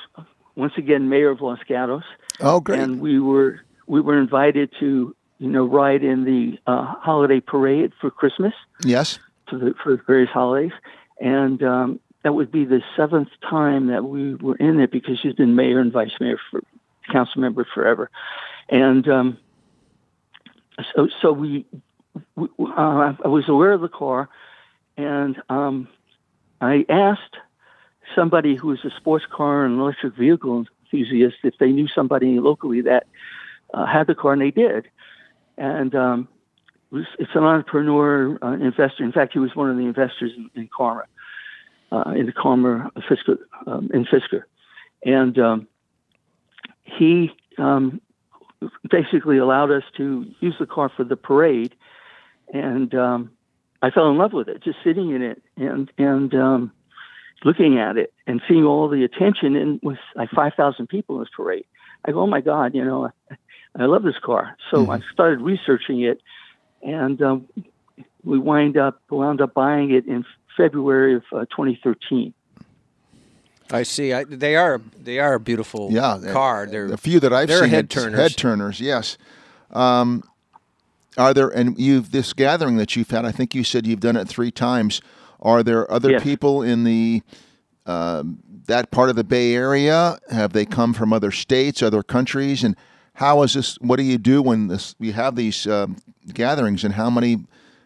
once 0.54 0.74
again 0.76 1.08
mayor 1.08 1.30
of 1.30 1.40
Los 1.40 1.58
Gatos, 1.66 2.04
Oh, 2.40 2.60
great. 2.60 2.78
and 2.80 3.00
we 3.00 3.18
were 3.18 3.60
we 3.86 4.00
were 4.00 4.18
invited 4.18 4.70
to 4.80 5.14
you 5.38 5.48
know 5.48 5.64
ride 5.64 6.02
in 6.02 6.24
the 6.24 6.58
uh, 6.66 6.84
holiday 6.84 7.40
parade 7.40 7.92
for 8.00 8.10
Christmas. 8.10 8.54
Yes. 8.84 9.18
to 9.48 9.58
the 9.58 9.74
for 9.82 9.96
the 9.96 10.02
various 10.06 10.30
holidays, 10.30 10.72
and 11.20 11.62
um, 11.62 12.00
that 12.22 12.34
would 12.34 12.50
be 12.50 12.64
the 12.64 12.82
seventh 12.96 13.28
time 13.48 13.88
that 13.88 14.04
we 14.04 14.34
were 14.36 14.56
in 14.56 14.80
it 14.80 14.90
because 14.90 15.18
she's 15.20 15.34
been 15.34 15.54
mayor 15.54 15.80
and 15.80 15.92
vice 15.92 16.12
mayor 16.20 16.38
for 16.50 16.62
council 17.12 17.40
member 17.40 17.66
forever, 17.74 18.10
and 18.68 19.08
um, 19.08 19.38
so 20.94 21.08
so 21.20 21.32
we, 21.32 21.66
we 22.36 22.48
uh, 22.58 23.14
I 23.24 23.28
was 23.28 23.48
aware 23.48 23.72
of 23.72 23.80
the 23.80 23.88
car, 23.88 24.28
and 24.96 25.40
um, 25.48 25.88
I 26.60 26.84
asked 26.88 27.36
somebody 28.14 28.54
who 28.54 28.68
was 28.68 28.84
a 28.84 28.90
sports 28.90 29.24
car 29.30 29.64
and 29.64 29.80
electric 29.80 30.14
vehicle 30.14 30.66
enthusiast 30.84 31.36
if 31.42 31.54
they 31.58 31.70
knew 31.70 31.88
somebody 31.88 32.38
locally 32.38 32.80
that 32.82 33.06
uh, 33.72 33.86
had 33.86 34.06
the 34.06 34.14
car, 34.14 34.32
and 34.32 34.42
they 34.42 34.50
did, 34.50 34.88
and 35.56 35.94
um, 35.94 36.28
it's 36.92 37.34
an 37.34 37.44
entrepreneur 37.44 38.38
uh, 38.42 38.52
investor. 38.52 39.04
In 39.04 39.12
fact, 39.12 39.32
he 39.32 39.38
was 39.38 39.54
one 39.54 39.70
of 39.70 39.76
the 39.76 39.82
investors 39.84 40.32
in, 40.36 40.50
in 40.54 40.68
Karma, 40.74 41.04
uh, 41.90 42.10
in 42.16 42.26
the 42.26 42.32
Karma 42.32 42.90
Fisker, 43.08 43.38
um, 43.66 43.90
in 43.92 44.04
Fisker, 44.04 44.44
and 45.04 45.38
um, 45.38 45.68
he 46.84 47.30
um, 47.58 48.00
basically 48.90 49.38
allowed 49.38 49.70
us 49.70 49.82
to 49.96 50.26
use 50.40 50.54
the 50.58 50.66
car 50.66 50.90
for 50.96 51.04
the 51.04 51.16
parade, 51.16 51.74
and 52.52 52.94
um, 52.94 53.30
I 53.82 53.90
fell 53.90 54.10
in 54.10 54.18
love 54.18 54.32
with 54.32 54.48
it, 54.48 54.62
just 54.62 54.78
sitting 54.84 55.10
in 55.10 55.22
it 55.22 55.42
and 55.56 55.90
and 55.98 56.34
um, 56.34 56.72
looking 57.44 57.78
at 57.78 57.96
it 57.96 58.12
and 58.26 58.40
seeing 58.48 58.64
all 58.64 58.88
the 58.88 59.04
attention. 59.04 59.56
And 59.56 59.80
with 59.82 59.98
like 60.14 60.30
five 60.30 60.54
thousand 60.56 60.88
people 60.88 61.16
in 61.16 61.22
this 61.22 61.30
parade, 61.36 61.66
I 62.04 62.12
go, 62.12 62.20
oh 62.20 62.26
my 62.26 62.40
god, 62.40 62.74
you 62.74 62.84
know, 62.84 63.10
I, 63.30 63.36
I 63.78 63.86
love 63.86 64.02
this 64.02 64.18
car. 64.24 64.56
So 64.70 64.90
I 64.90 65.00
started 65.12 65.40
researching 65.40 66.00
it, 66.02 66.20
and 66.82 67.20
um, 67.22 67.48
we 68.22 68.38
wind 68.38 68.76
up 68.76 69.00
wound 69.10 69.40
up 69.40 69.54
buying 69.54 69.90
it 69.90 70.06
in 70.06 70.24
February 70.56 71.16
of 71.16 71.22
uh, 71.32 71.40
2013. 71.46 72.32
I 73.72 73.82
see. 73.82 74.12
I, 74.12 74.24
they 74.24 74.56
are 74.56 74.80
they 74.96 75.18
are 75.18 75.34
a 75.34 75.40
beautiful 75.40 75.88
Yeah. 75.90 76.18
car. 76.32 76.66
They're 76.66 76.92
a 76.92 76.96
few 76.98 77.18
that 77.20 77.32
I've 77.32 77.48
they're 77.48 77.62
seen. 77.62 77.70
head 77.70 77.90
turners. 77.90 78.18
Head 78.20 78.36
turners, 78.36 78.80
yes. 78.80 79.18
Um, 79.72 80.22
are 81.16 81.32
there, 81.32 81.48
and 81.48 81.78
you've, 81.78 82.10
this 82.10 82.32
gathering 82.32 82.76
that 82.76 82.94
you've 82.96 83.10
had, 83.10 83.24
I 83.24 83.30
think 83.32 83.54
you 83.54 83.64
said 83.64 83.86
you've 83.86 84.00
done 84.00 84.16
it 84.16 84.28
three 84.28 84.50
times. 84.50 85.00
Are 85.40 85.62
there 85.62 85.90
other 85.90 86.10
Yes. 86.12 86.22
people 86.22 86.62
in 86.62 86.84
the, 86.84 87.22
um, 87.86 88.38
that 88.66 88.90
part 88.90 89.10
of 89.10 89.16
the 89.16 89.22
Bay 89.24 89.54
Area? 89.54 90.18
Have 90.30 90.52
they 90.52 90.64
come 90.64 90.92
from 90.92 91.12
other 91.12 91.30
states, 91.30 91.82
other 91.82 92.02
countries? 92.02 92.64
And 92.64 92.76
how 93.14 93.42
is 93.42 93.54
this, 93.54 93.76
what 93.76 93.96
do 93.96 94.02
you 94.02 94.18
do 94.18 94.42
when 94.42 94.68
this, 94.68 94.94
you 94.98 95.12
have 95.12 95.36
these 95.36 95.66
um, 95.66 95.96
gatherings 96.32 96.84
and 96.84 96.94
how 96.94 97.10
many, 97.10 97.44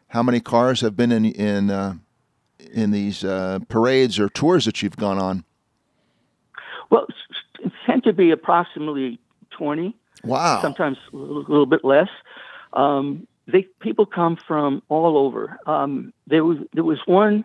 how 0.08 0.22
many 0.22 0.40
cars 0.40 0.80
have 0.80 0.96
been 0.96 1.12
in, 1.12 1.26
in, 1.26 1.70
uh, 1.70 1.94
in 2.72 2.90
these 2.90 3.24
uh, 3.24 3.58
parades 3.68 4.18
or 4.18 4.28
tours 4.28 4.64
that 4.64 4.82
you've 4.82 4.96
gone 4.96 5.18
on? 5.18 5.44
Well, 6.90 7.06
it 7.60 7.72
tend 7.86 8.04
to 8.04 8.12
be 8.12 8.30
approximately 8.30 9.18
20. 9.50 9.94
Wow. 10.24 10.60
sometimes 10.62 10.98
a 11.12 11.16
little, 11.16 11.42
little 11.42 11.66
bit 11.66 11.84
less. 11.84 12.08
Um, 12.72 13.26
they 13.46 13.62
people 13.80 14.04
come 14.04 14.36
from 14.36 14.82
all 14.88 15.16
over. 15.16 15.58
Um, 15.66 16.12
there 16.26 16.44
was 16.44 16.58
there 16.74 16.84
was 16.84 16.98
one. 17.06 17.44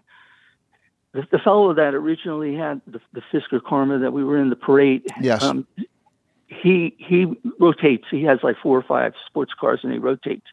The, 1.13 1.25
the 1.31 1.39
fellow 1.39 1.73
that 1.75 1.93
originally 1.93 2.55
had 2.55 2.81
the, 2.87 2.99
the 3.13 3.21
Fisker 3.31 3.63
Karma 3.63 3.99
that 3.99 4.11
we 4.11 4.23
were 4.23 4.37
in 4.37 4.49
the 4.49 4.55
parade. 4.55 5.05
Yes. 5.21 5.43
Um, 5.43 5.67
he 6.61 6.95
he 6.97 7.25
rotates. 7.59 8.05
He 8.09 8.23
has 8.23 8.39
like 8.43 8.57
four 8.61 8.77
or 8.77 8.83
five 8.83 9.13
sports 9.27 9.53
cars, 9.59 9.81
and 9.83 9.91
he 9.91 9.99
rotates 9.99 10.45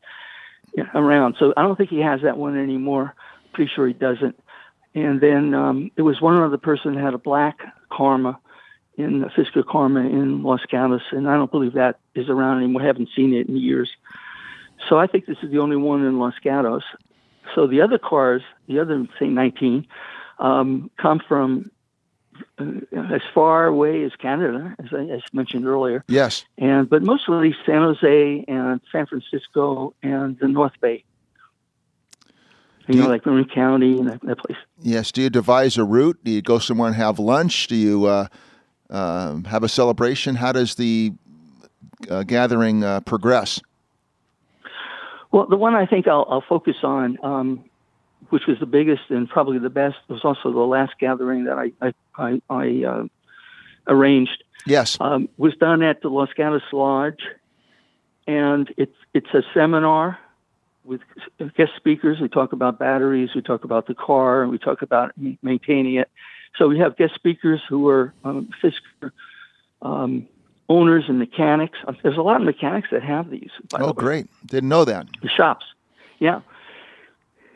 around. 0.94 1.36
So 1.38 1.52
I 1.56 1.62
don't 1.62 1.76
think 1.76 1.90
he 1.90 2.00
has 2.00 2.22
that 2.22 2.36
one 2.36 2.58
anymore. 2.58 3.14
Pretty 3.52 3.70
sure 3.74 3.86
he 3.86 3.92
doesn't. 3.92 4.38
And 4.94 5.20
then 5.20 5.54
um, 5.54 5.90
there 5.96 6.04
was 6.04 6.20
one 6.20 6.40
other 6.40 6.58
person 6.58 6.94
had 6.96 7.14
a 7.14 7.18
black 7.18 7.58
Karma 7.90 8.38
in 8.96 9.22
Fisker 9.36 9.64
Karma 9.64 10.00
in 10.00 10.42
Los 10.42 10.64
Gatos, 10.68 11.02
and 11.12 11.28
I 11.28 11.36
don't 11.36 11.50
believe 11.50 11.74
that 11.74 12.00
is 12.14 12.28
around 12.28 12.58
anymore. 12.58 12.82
I 12.82 12.86
haven't 12.86 13.08
seen 13.14 13.32
it 13.32 13.48
in 13.48 13.56
years. 13.56 13.90
So 14.88 14.98
I 14.98 15.06
think 15.06 15.26
this 15.26 15.38
is 15.42 15.50
the 15.50 15.58
only 15.58 15.76
one 15.76 16.04
in 16.04 16.18
Los 16.18 16.34
Gatos. 16.42 16.82
So 17.54 17.66
the 17.66 17.80
other 17.80 17.98
cars, 17.98 18.42
the 18.66 18.78
other 18.78 19.06
say 19.18 19.26
19, 19.26 19.86
um, 20.38 20.90
come 21.00 21.20
from 21.26 21.70
as 22.60 23.22
far 23.34 23.66
away 23.66 24.04
as 24.04 24.12
Canada, 24.16 24.74
as 24.78 24.92
I 24.92 25.04
as 25.04 25.22
mentioned 25.32 25.66
earlier, 25.66 26.04
yes. 26.08 26.44
and 26.58 26.88
but 26.88 27.02
mostly 27.02 27.54
San 27.66 27.82
Jose 27.82 28.44
and 28.48 28.80
San 28.92 29.06
Francisco 29.06 29.94
and 30.02 30.38
the 30.38 30.48
North 30.48 30.72
Bay. 30.80 31.04
You 32.86 32.94
Do 32.94 33.02
know, 33.02 33.08
like 33.08 33.24
Marin 33.24 33.44
County 33.44 33.98
and 33.98 34.08
that, 34.08 34.20
that 34.22 34.38
place. 34.38 34.58
Yes. 34.80 35.12
Do 35.12 35.22
you 35.22 35.30
devise 35.30 35.76
a 35.76 35.84
route? 35.84 36.18
Do 36.24 36.30
you 36.30 36.42
go 36.42 36.58
somewhere 36.58 36.88
and 36.88 36.96
have 36.96 37.18
lunch? 37.18 37.68
Do 37.68 37.76
you 37.76 38.06
uh, 38.06 38.26
um 38.88 39.44
have 39.44 39.62
a 39.62 39.68
celebration? 39.68 40.34
How 40.34 40.52
does 40.52 40.74
the 40.74 41.12
uh, 42.08 42.22
gathering 42.24 42.82
uh, 42.82 43.00
progress? 43.00 43.60
Well, 45.32 45.46
the 45.46 45.56
one 45.56 45.74
I 45.74 45.86
think 45.86 46.08
I'll, 46.08 46.26
I'll 46.28 46.44
focus 46.48 46.76
on, 46.82 47.16
um, 47.22 47.64
which 48.30 48.46
was 48.46 48.58
the 48.58 48.66
biggest 48.66 49.02
and 49.10 49.28
probably 49.28 49.58
the 49.58 49.70
best, 49.70 49.96
was 50.08 50.24
also 50.24 50.52
the 50.52 50.58
last 50.60 50.92
gathering 50.98 51.44
that 51.44 51.58
I 51.58 51.72
I, 51.80 51.94
I, 52.16 52.42
I 52.50 52.84
uh, 52.84 53.04
arranged. 53.86 54.42
Yes. 54.66 54.96
Um, 55.00 55.28
was 55.38 55.56
done 55.56 55.82
at 55.82 56.02
the 56.02 56.08
Los 56.08 56.32
Gatos 56.34 56.62
Lodge, 56.72 57.22
and 58.26 58.72
it's 58.76 58.96
it's 59.14 59.32
a 59.34 59.42
seminar 59.54 60.18
with 60.84 61.00
guest 61.56 61.72
speakers. 61.76 62.20
We 62.20 62.28
talk 62.28 62.52
about 62.52 62.78
batteries, 62.78 63.30
we 63.34 63.42
talk 63.42 63.64
about 63.64 63.86
the 63.86 63.94
car, 63.94 64.42
and 64.42 64.50
we 64.50 64.58
talk 64.58 64.82
about 64.82 65.12
maintaining 65.42 65.94
it. 65.96 66.10
So 66.56 66.68
we 66.68 66.78
have 66.78 66.96
guest 66.96 67.14
speakers 67.14 67.60
who 67.68 67.88
are 67.88 68.12
um, 68.24 68.48
Fisker 68.62 69.12
um, 69.82 70.26
owners 70.68 71.04
and 71.08 71.18
mechanics. 71.18 71.78
There's 72.02 72.16
a 72.16 72.22
lot 72.22 72.40
of 72.40 72.42
mechanics 72.46 72.88
that 72.92 73.02
have 73.02 73.30
these. 73.30 73.50
by 73.70 73.78
the 73.78 73.84
Oh, 73.84 73.88
way 73.88 73.92
great. 73.96 74.26
Didn't 74.46 74.68
know 74.68 74.84
that. 74.84 75.06
the 75.22 75.28
shops. 75.28 75.64
Yeah. 76.18 76.40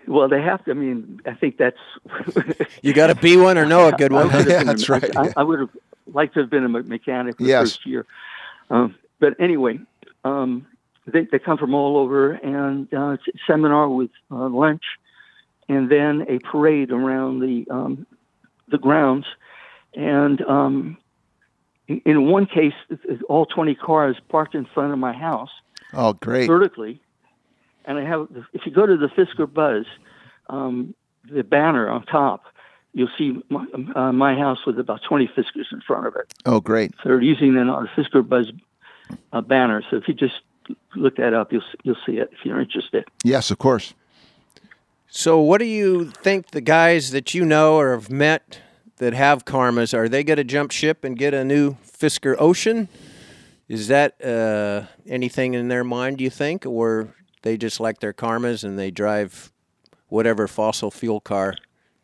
Well, 0.07 0.29
they 0.29 0.43
have 0.43 0.65
to. 0.65 0.71
I 0.71 0.75
mean, 0.75 1.21
I 1.27 1.35
think 1.35 1.57
that's. 1.59 1.79
You 2.83 2.93
got 2.93 3.09
to 3.09 3.15
be 3.15 3.37
one 3.37 3.59
or 3.59 3.67
know 3.67 3.89
a 3.89 3.93
good 3.93 4.13
one. 4.13 4.29
Yeah, 4.49 4.63
that's 4.65 4.89
a- 4.89 4.93
right, 4.93 5.17
I. 5.17 5.33
I 5.37 5.43
would 5.43 5.61
have 5.61 5.71
liked 6.13 6.35
to 6.35 6.41
have 6.41 6.51
been 6.51 6.65
a 6.65 6.69
mechanic 6.69 7.39
the 7.39 7.45
Yes. 7.47 7.63
first 7.73 7.87
year. 7.87 8.07
Um, 8.71 8.95
but 9.21 9.35
anyway, 9.41 9.79
um, 10.25 10.67
they, 11.07 11.25
they 11.31 11.39
come 11.39 11.59
from 11.59 11.75
all 11.75 11.97
over, 11.97 12.33
and 12.33 12.93
uh, 12.93 13.11
it's 13.11 13.29
a 13.29 13.33
seminar 13.47 13.89
with 13.89 14.11
uh, 14.31 14.49
lunch, 14.49 14.83
and 15.69 15.91
then 15.91 16.27
a 16.29 16.39
parade 16.41 16.91
around 16.91 17.41
the 17.41 17.67
um, 17.71 18.07
the 18.69 18.79
grounds. 18.79 19.27
And 19.95 20.41
um, 20.43 20.97
in, 21.89 22.03
in 22.05 22.27
one 22.31 22.47
case, 22.47 22.75
all 23.29 23.47
20 23.47 23.75
cars 23.77 24.17
parked 24.29 24.55
in 24.55 24.65
front 24.67 24.93
of 24.93 24.99
my 24.99 25.13
house 25.13 25.51
Oh, 25.93 26.15
great. 26.15 26.47
vertically. 26.47 27.01
And 27.85 27.99
I 27.99 28.05
have, 28.05 28.29
if 28.53 28.63
you 28.65 28.73
go 28.73 28.87
to 28.87 28.97
the 28.97 29.09
Fisker 29.09 29.53
Buzz, 29.53 29.85
um, 30.49 30.95
the 31.31 31.43
banner 31.43 31.89
on 31.89 32.05
top, 32.07 32.45
you'll 32.93 33.11
see 33.19 33.43
my, 33.49 33.67
uh, 33.95 34.13
my 34.13 34.35
house 34.37 34.59
with 34.67 34.79
about 34.79 35.01
20 35.07 35.29
Fiskers 35.37 35.73
in 35.73 35.81
front 35.87 36.07
of 36.07 36.17
it. 36.17 36.33
Oh, 36.47 36.61
great. 36.61 36.93
So 37.03 37.11
they're 37.11 37.21
using 37.21 37.55
the 37.55 37.63
uh, 37.63 37.87
Fisker 37.97 38.27
Buzz 38.27 38.51
uh, 39.33 39.41
banner. 39.41 39.83
So 39.91 39.97
if 39.97 40.09
you 40.09 40.15
just 40.15 40.41
look 40.95 41.17
that 41.17 41.35
up, 41.35 41.53
you'll 41.53 41.63
you'll 41.83 41.97
see 42.07 42.19
it 42.19 42.31
if 42.33 42.39
you're 42.45 42.61
interested. 42.61 43.05
Yes, 43.23 43.51
of 43.51 43.59
course. 43.59 43.95
So, 45.09 45.39
what 45.39 45.59
do 45.59 45.67
you 45.67 46.11
think 46.11 46.51
the 46.51 46.61
guys 46.61 47.11
that 47.13 47.35
you 47.35 47.45
know 47.45 47.77
or 47.77 47.93
have 47.93 48.11
met 48.11 48.61
that 48.97 49.13
have 49.13 49.45
karmas 49.45 49.95
are 49.95 50.09
they 50.09 50.25
going 50.25 50.39
to 50.39 50.45
jump 50.45 50.71
ship 50.71 51.05
and 51.05 51.17
get 51.17 51.35
a 51.35 51.45
new 51.45 51.77
Fisker 51.87 52.35
Ocean? 52.39 52.89
Is 53.69 53.89
that 53.89 54.23
uh, 54.25 54.87
anything 55.07 55.55
in 55.55 55.69
their 55.69 55.85
mind? 55.85 56.19
Do 56.19 56.25
you 56.25 56.31
think, 56.31 56.67
or 56.67 57.15
they 57.45 57.57
just 57.57 57.79
like 57.81 58.01
their 58.01 58.13
karmas 58.13 58.65
and 58.65 58.79
they 58.79 58.91
drive 58.91 59.53
whatever 60.09 60.49
fossil 60.49 60.91
fuel 60.91 61.21
car 61.21 61.55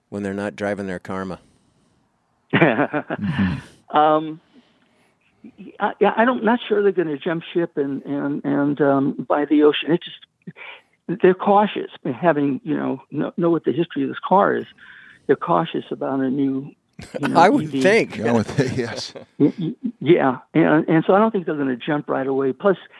when 0.09 0.23
they're 0.23 0.33
not 0.35 0.55
driving 0.57 0.87
their 0.87 0.99
karma? 1.01 1.41
um, 3.91 4.41
I, 5.79 5.93
yeah, 6.01 6.13
I 6.17 6.25
don't. 6.25 6.45
Not 6.45 6.61
sure 6.69 6.83
they're 6.83 6.93
going 6.93 7.09
to 7.09 7.19
jump 7.19 7.43
ship 7.55 7.77
and 7.77 8.03
and 8.05 8.45
and 8.45 8.81
um, 8.81 9.27
buy 9.29 9.45
the 9.47 9.63
ocean. 9.63 9.93
It 9.93 10.01
just 10.03 11.21
they're 11.23 11.35
cautious, 11.35 11.91
having 12.21 12.61
you 12.65 12.77
know 12.77 13.03
know, 13.11 13.33
know 13.37 13.51
what 13.51 13.65
the 13.65 13.73
history 13.73 14.03
of 14.03 14.09
this 14.09 14.19
car 14.27 14.57
is. 14.57 14.67
They're 15.27 15.37
cautious 15.37 15.85
about 15.91 16.21
a 16.21 16.31
new. 16.31 16.73
You 17.21 17.29
know, 17.29 17.41
I 17.41 17.49
would 17.49 17.75
EV. 17.75 17.83
think. 17.83 18.17
Yeah, 18.19 18.33
with, 18.33 18.77
yes. 18.77 19.15
Y- 19.39 19.53
y- 19.59 19.75
Yeah, 20.01 20.39
and 20.55 20.89
and 20.89 21.05
so 21.07 21.15
I 21.15 21.19
don't 21.19 21.31
think 21.31 21.47
they're 21.47 21.55
going 21.57 21.69
to 21.69 21.77
jump 21.77 22.09
right 22.09 22.27
away. 22.27 22.53
Plus, 22.53 22.77
it- 22.77 22.91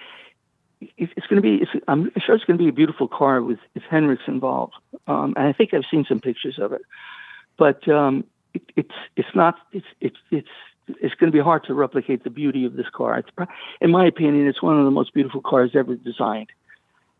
it's 0.81 1.27
going 1.27 1.43
to 1.43 1.43
be. 1.43 1.63
It's, 1.63 1.85
I'm 1.89 2.11
sure 2.25 2.35
it's 2.35 2.45
going 2.45 2.59
to 2.59 2.63
be 2.63 2.69
a 2.69 2.73
beautiful 2.73 3.09
car 3.09 3.43
with 3.43 3.59
if 3.75 3.83
Henrik's 3.91 4.23
involved. 4.27 4.75
Um, 5.07 5.35
and 5.37 5.47
I 5.47 5.53
think 5.53 5.75
I've 5.75 5.85
seen 5.91 6.05
some 6.09 6.21
pictures 6.21 6.59
of 6.59 6.73
it, 6.73 6.83
but 7.59 7.87
um, 7.89 8.25
it, 8.55 8.63
it's 8.77 8.95
it's 9.17 9.35
not. 9.35 9.57
It's 9.73 9.87
it's 10.01 10.17
it's 10.31 10.49
it's 10.87 11.15
going 11.15 11.31
to 11.31 11.37
be 11.37 11.43
hard 11.43 11.65
to 11.65 11.75
replicate 11.75 12.25
the 12.25 12.31
beauty 12.31 12.65
of 12.65 12.75
this 12.75 12.89
car. 12.93 13.19
It's, 13.19 13.51
in 13.81 13.91
my 13.91 14.07
opinion, 14.07 14.47
it's 14.47 14.63
one 14.63 14.79
of 14.79 14.85
the 14.85 14.91
most 14.91 15.15
beautiful 15.15 15.41
cars 15.41 15.73
ever 15.75 15.95
designed, 15.95 16.51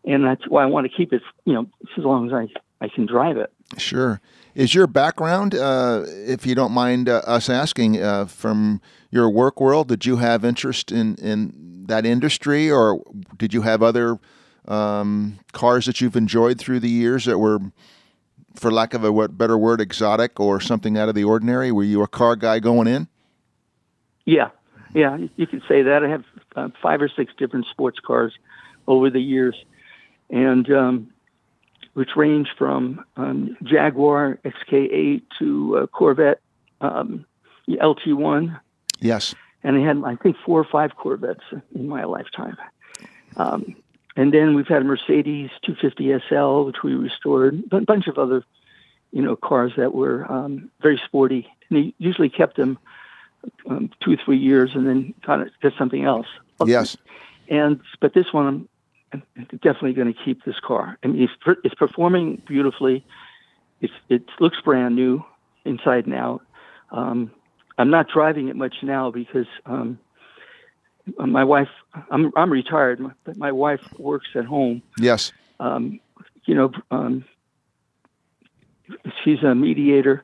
and 0.05 0.25
that's 0.25 0.47
why 0.47 0.63
I 0.63 0.65
want 0.65 0.89
to 0.89 0.95
keep 0.95 1.13
it. 1.13 1.21
You 1.45 1.53
know, 1.53 1.65
as 1.97 2.03
long 2.03 2.27
as 2.27 2.33
I 2.33 2.47
I 2.83 2.89
can 2.89 3.05
drive 3.05 3.37
it. 3.37 3.51
Sure. 3.77 4.21
Is 4.53 4.75
your 4.75 4.87
background, 4.87 5.55
uh, 5.55 6.03
if 6.05 6.45
you 6.45 6.55
don't 6.55 6.73
mind 6.73 7.07
uh, 7.07 7.21
us 7.25 7.49
asking, 7.49 8.01
uh, 8.01 8.25
from 8.25 8.81
your 9.09 9.29
work 9.29 9.61
world, 9.61 9.87
did 9.87 10.05
you 10.05 10.17
have 10.17 10.43
interest 10.43 10.91
in, 10.91 11.15
in 11.15 11.85
that 11.87 12.05
industry 12.05 12.69
or 12.69 13.01
did 13.37 13.53
you 13.53 13.61
have 13.61 13.81
other 13.81 14.19
um, 14.67 15.39
cars 15.53 15.85
that 15.85 16.01
you've 16.01 16.15
enjoyed 16.15 16.59
through 16.59 16.81
the 16.81 16.89
years 16.89 17.25
that 17.25 17.39
were, 17.39 17.59
for 18.55 18.71
lack 18.71 18.93
of 18.93 19.03
a 19.03 19.27
better 19.29 19.57
word, 19.57 19.79
exotic 19.79 20.39
or 20.39 20.59
something 20.59 20.97
out 20.97 21.07
of 21.07 21.15
the 21.15 21.23
ordinary? 21.23 21.71
Were 21.71 21.83
you 21.83 22.01
a 22.03 22.07
car 22.07 22.35
guy 22.35 22.59
going 22.59 22.87
in? 22.87 23.07
Yeah, 24.25 24.49
yeah, 24.93 25.17
you 25.35 25.47
could 25.47 25.63
say 25.67 25.81
that. 25.83 26.03
I 26.03 26.09
have 26.09 26.23
uh, 26.55 26.69
five 26.81 27.01
or 27.01 27.09
six 27.09 27.33
different 27.37 27.65
sports 27.67 27.99
cars 27.99 28.33
over 28.87 29.09
the 29.09 29.21
years, 29.21 29.55
and 30.29 30.69
um, 30.71 31.13
which 31.93 32.15
range 32.15 32.47
from 32.57 33.03
um, 33.17 33.57
Jaguar 33.63 34.39
XK8 34.45 35.21
to 35.39 35.77
uh, 35.77 35.87
Corvette 35.87 36.39
um, 36.79 37.25
LT1, 37.67 38.59
Yes. 38.99 39.35
and 39.63 39.77
I 39.77 39.79
had 39.81 40.01
I 40.05 40.15
think 40.15 40.37
four 40.45 40.59
or 40.59 40.63
five 40.65 40.95
Corvettes 40.95 41.43
in 41.75 41.87
my 41.87 42.03
lifetime. 42.05 42.57
Um, 43.37 43.75
and 44.15 44.33
then 44.33 44.55
we've 44.55 44.67
had 44.67 44.81
a 44.81 44.85
Mercedes 44.85 45.49
250 45.63 46.19
SL, 46.27 46.65
which 46.65 46.83
we 46.83 46.93
restored, 46.95 47.63
a 47.71 47.81
bunch 47.81 48.07
of 48.07 48.17
other, 48.17 48.43
you 49.11 49.21
know, 49.21 49.35
cars 49.35 49.71
that 49.77 49.93
were 49.93 50.29
um, 50.31 50.69
very 50.81 50.99
sporty. 51.05 51.47
And 51.69 51.77
he 51.79 51.95
usually 51.97 52.29
kept 52.29 52.57
them 52.57 52.77
um, 53.69 53.89
two 54.01 54.13
or 54.13 54.17
three 54.17 54.37
years, 54.37 54.71
and 54.75 54.85
then 54.87 55.13
kind 55.25 55.41
of 55.41 55.49
did 55.61 55.73
something 55.77 56.03
else. 56.03 56.27
Yes. 56.65 56.97
And 57.47 57.79
but 57.99 58.13
this 58.13 58.31
one, 58.33 58.67
definitely 59.61 59.93
going 59.93 60.13
to 60.13 60.19
keep 60.25 60.43
this 60.45 60.59
car. 60.59 60.97
I 61.03 61.07
mean, 61.07 61.21
it's, 61.23 61.59
it's 61.63 61.75
performing 61.75 62.41
beautifully. 62.47 63.05
It's 63.81 63.93
it 64.09 64.23
looks 64.39 64.57
brand 64.63 64.95
new 64.95 65.23
inside 65.65 66.05
and 66.05 66.15
out. 66.15 66.41
Um, 66.91 67.31
I'm 67.77 67.89
not 67.89 68.07
driving 68.13 68.47
it 68.47 68.55
much 68.55 68.75
now 68.83 69.11
because 69.11 69.47
um, 69.65 69.99
my 71.17 71.43
wife. 71.43 71.69
I'm 72.09 72.31
I'm 72.35 72.51
retired, 72.51 73.03
but 73.23 73.37
my 73.37 73.51
wife 73.51 73.81
works 73.97 74.29
at 74.35 74.45
home. 74.45 74.81
Yes. 74.97 75.33
Um, 75.59 75.99
you 76.45 76.55
know, 76.55 76.71
um, 76.91 77.25
she's 79.23 79.43
a 79.43 79.55
mediator 79.55 80.23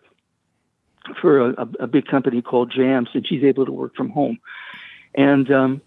for 1.22 1.50
a, 1.52 1.68
a 1.80 1.88
big 1.88 2.06
company 2.06 2.42
called 2.42 2.72
JAMS, 2.72 3.10
and 3.14 3.26
she's 3.26 3.44
able 3.44 3.66
to 3.66 3.72
work 3.72 3.96
from 3.96 4.10
home. 4.10 4.40
And 5.16 5.52
um, 5.52 5.82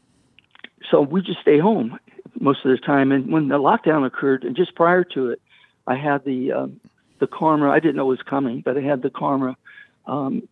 so 0.91 1.01
we 1.01 1.23
just 1.23 1.41
stay 1.41 1.59
home 1.59 1.99
most 2.39 2.65
of 2.65 2.71
the 2.71 2.79
time. 2.79 3.13
And 3.13 3.33
when 3.33 3.49
the 3.49 3.59
lockdown 3.59 4.07
occurred, 4.07 4.45
and 4.45 4.57
just 4.57 4.75
prior 4.75 5.05
to 5.05 5.31
it, 5.31 5.41
I 5.87 5.97
had 5.97 6.25
the 6.25 6.53
um, 6.53 6.81
the 7.19 7.27
Karma. 7.27 7.71
I 7.71 7.81
didn't 7.81 7.97
know 7.97 8.07
it 8.07 8.19
was 8.19 8.23
coming, 8.23 8.61
but 8.61 8.77
I 8.77 8.81
had 8.81 9.03
the 9.03 9.11
Karma 9.11 9.57
um, 10.07 10.49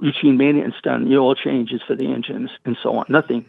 routine 0.00 0.36
maintenance 0.36 0.76
done, 0.82 1.08
the 1.08 1.16
oil 1.16 1.34
changes 1.34 1.82
for 1.86 1.94
the 1.94 2.06
engines 2.12 2.50
and 2.64 2.76
so 2.82 2.96
on. 2.96 3.06
Nothing 3.08 3.44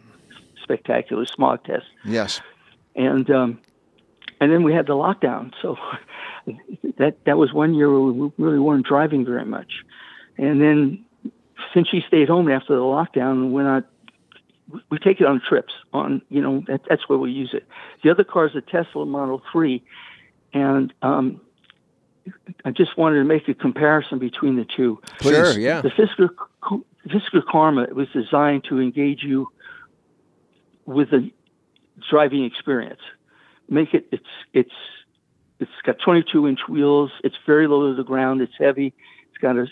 spectacular, 0.62 1.26
smog 1.26 1.64
test. 1.64 1.86
Yes. 2.04 2.40
And 2.94 3.30
um, 3.30 3.60
and 4.40 4.52
then 4.52 4.62
we 4.62 4.72
had 4.72 4.86
the 4.86 4.94
lockdown. 4.94 5.52
So 5.62 5.76
that 6.98 7.24
that 7.24 7.38
was 7.38 7.52
one 7.52 7.74
year 7.74 7.90
where 7.90 8.12
we 8.12 8.32
really 8.38 8.58
weren't 8.58 8.86
driving 8.86 9.24
very 9.24 9.44
much. 9.44 9.84
And 10.38 10.60
then 10.60 11.04
since 11.72 11.88
she 11.88 12.02
stayed 12.06 12.28
home 12.28 12.50
after 12.50 12.74
the 12.74 12.82
lockdown, 12.82 13.50
we're 13.50 13.64
not 13.64 13.84
we 14.90 14.98
take 14.98 15.20
it 15.20 15.26
on 15.26 15.40
trips. 15.46 15.72
On 15.92 16.22
you 16.28 16.40
know 16.40 16.62
that, 16.66 16.82
that's 16.88 17.08
where 17.08 17.18
we 17.18 17.30
use 17.30 17.50
it. 17.52 17.66
The 18.02 18.10
other 18.10 18.24
car 18.24 18.46
is 18.46 18.56
a 18.56 18.60
Tesla 18.60 19.06
Model 19.06 19.42
Three, 19.52 19.84
and 20.52 20.92
um, 21.02 21.40
I 22.64 22.70
just 22.70 22.96
wanted 22.96 23.18
to 23.18 23.24
make 23.24 23.48
a 23.48 23.54
comparison 23.54 24.18
between 24.18 24.56
the 24.56 24.64
two. 24.64 25.00
Sure, 25.22 25.58
yeah. 25.58 25.80
The 25.82 25.90
Fisker 25.90 26.30
Fisker 27.08 27.44
Karma 27.50 27.86
was 27.92 28.08
designed 28.12 28.64
to 28.68 28.80
engage 28.80 29.22
you 29.22 29.48
with 30.84 31.12
a 31.12 31.30
driving 32.10 32.44
experience. 32.44 33.00
Make 33.68 33.94
it 33.94 34.08
it's 34.12 34.24
it's 34.52 34.74
it's 35.58 35.70
got 35.84 35.96
22 36.04 36.46
inch 36.48 36.60
wheels. 36.68 37.10
It's 37.24 37.36
very 37.46 37.66
low 37.66 37.90
to 37.90 37.96
the 37.96 38.04
ground. 38.04 38.40
It's 38.40 38.52
heavy. 38.58 38.94
It's 39.28 39.38
got 39.38 39.56
a, 39.56 39.66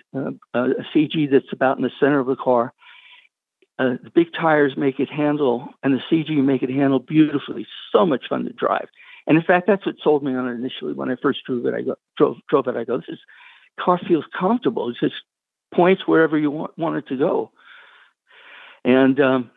a, 0.55 0.71
a 0.71 0.85
CG 0.95 1.31
that's 1.31 1.53
about 1.53 1.77
in 1.77 1.83
the 1.83 1.91
center 2.01 2.21
of 2.21 2.27
the 2.27 2.37
car. 2.37 2.73
Uh, 3.79 3.95
the 4.03 4.11
big 4.15 4.29
tires 4.33 4.75
make 4.77 5.01
it 5.01 5.11
handle, 5.11 5.69
and 5.83 5.93
the 5.93 6.01
CG 6.11 6.31
make 6.45 6.63
it 6.63 6.71
handle 6.71 7.01
beautifully. 7.01 7.67
So 7.91 8.07
much 8.07 8.27
fun 8.29 8.45
to 8.45 8.53
drive. 8.53 8.87
And 9.27 9.37
in 9.37 9.43
fact, 9.43 9.67
that's 9.67 9.85
what 9.85 9.97
sold 10.03 10.23
me 10.23 10.35
on 10.35 10.49
it 10.49 10.53
initially 10.53 10.93
when 10.93 11.11
I 11.11 11.17
first 11.21 11.41
drove 11.45 11.67
it. 11.67 11.75
I 11.75 11.83
go, 11.83 11.97
drove 12.17 12.37
drove 12.49 12.69
it. 12.69 12.77
I 12.77 12.85
go, 12.85 12.99
this 12.99 13.09
is 13.09 13.19
car 13.81 13.99
feels 14.07 14.25
comfortable. 14.39 14.91
It 14.91 14.97
just 15.01 15.15
points 15.75 16.03
wherever 16.07 16.39
you 16.39 16.51
want, 16.51 16.79
want 16.79 16.97
it 16.97 17.09
to 17.09 17.17
go. 17.17 17.51
And 18.85 19.19
um, 19.21 19.51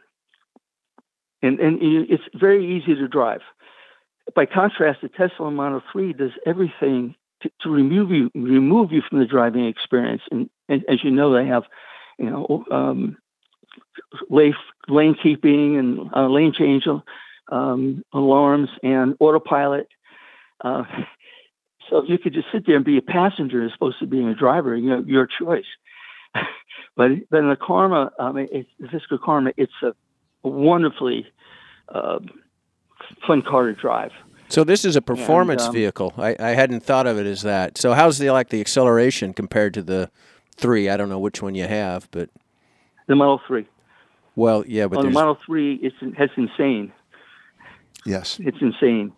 and 1.41 1.59
and 1.59 1.79
it's 1.81 2.23
very 2.33 2.77
easy 2.77 2.95
to 2.95 3.07
drive. 3.07 3.41
By 4.35 4.45
contrast, 4.45 4.99
the 5.01 5.09
Tesla 5.09 5.51
Model 5.51 5.81
3 5.91 6.13
does 6.13 6.31
everything 6.45 7.15
to, 7.41 7.51
to 7.61 7.69
remove 7.69 8.11
you 8.11 8.31
remove 8.33 8.91
you 8.91 9.01
from 9.07 9.19
the 9.19 9.25
driving 9.25 9.65
experience. 9.65 10.21
And, 10.31 10.49
and 10.67 10.83
as 10.89 11.03
you 11.03 11.11
know, 11.11 11.33
they 11.33 11.45
have 11.45 11.63
you 12.17 12.29
know 12.29 12.65
um, 12.71 13.17
lane 14.29 14.55
lane 14.87 15.15
keeping 15.21 15.77
and 15.77 16.09
uh, 16.15 16.27
lane 16.27 16.53
change 16.53 16.87
um, 17.51 18.03
alarms 18.13 18.69
and 18.83 19.15
autopilot. 19.19 19.87
Uh, 20.61 20.83
so 21.89 22.03
you 22.03 22.17
could 22.17 22.33
just 22.33 22.47
sit 22.51 22.65
there 22.65 22.75
and 22.75 22.85
be 22.85 22.97
a 22.97 23.01
passenger 23.01 23.63
as 23.63 23.71
opposed 23.75 23.99
to 23.99 24.07
being 24.07 24.27
a 24.27 24.35
driver. 24.35 24.75
You 24.75 24.89
know, 24.89 25.03
your 25.05 25.27
choice. 25.27 25.65
but 26.95 27.11
but 27.29 27.37
in 27.37 27.49
the 27.49 27.55
Karma, 27.55 28.11
um, 28.19 28.37
it, 28.37 28.67
the 28.79 28.87
Fisker 28.87 29.21
Karma, 29.21 29.51
it's 29.57 29.71
a, 29.81 29.93
a 30.43 30.49
wonderfully 30.49 31.25
uh, 31.89 32.19
fun 33.25 33.41
car 33.41 33.67
to 33.67 33.73
drive. 33.73 34.11
So 34.49 34.63
this 34.63 34.85
is 34.85 34.95
a 34.95 35.01
performance 35.01 35.63
um, 35.63 35.73
vehicle. 35.73 36.13
I, 36.17 36.35
I 36.39 36.49
hadn't 36.49 36.81
thought 36.81 37.05
of 37.05 37.17
it 37.17 37.25
as 37.25 37.41
that. 37.41 37.77
So 37.77 37.93
how's 37.93 38.17
the 38.17 38.31
like 38.31 38.49
the 38.49 38.61
acceleration 38.61 39.33
compared 39.33 39.73
to 39.73 39.81
the 39.81 40.09
three? 40.55 40.89
I 40.89 40.97
don't 40.97 41.09
know 41.09 41.19
which 41.19 41.41
one 41.41 41.55
you 41.55 41.67
have, 41.67 42.09
but 42.11 42.29
The 43.07 43.15
Model 43.15 43.41
Three. 43.47 43.67
Well, 44.37 44.63
yeah, 44.65 44.87
but 44.87 44.99
On 44.99 45.05
the 45.05 45.11
Model 45.11 45.37
Three, 45.45 45.73
it's 45.75 45.95
that's 46.17 46.31
insane. 46.37 46.93
Yes. 48.05 48.39
It's 48.39 48.61
insane. 48.61 49.11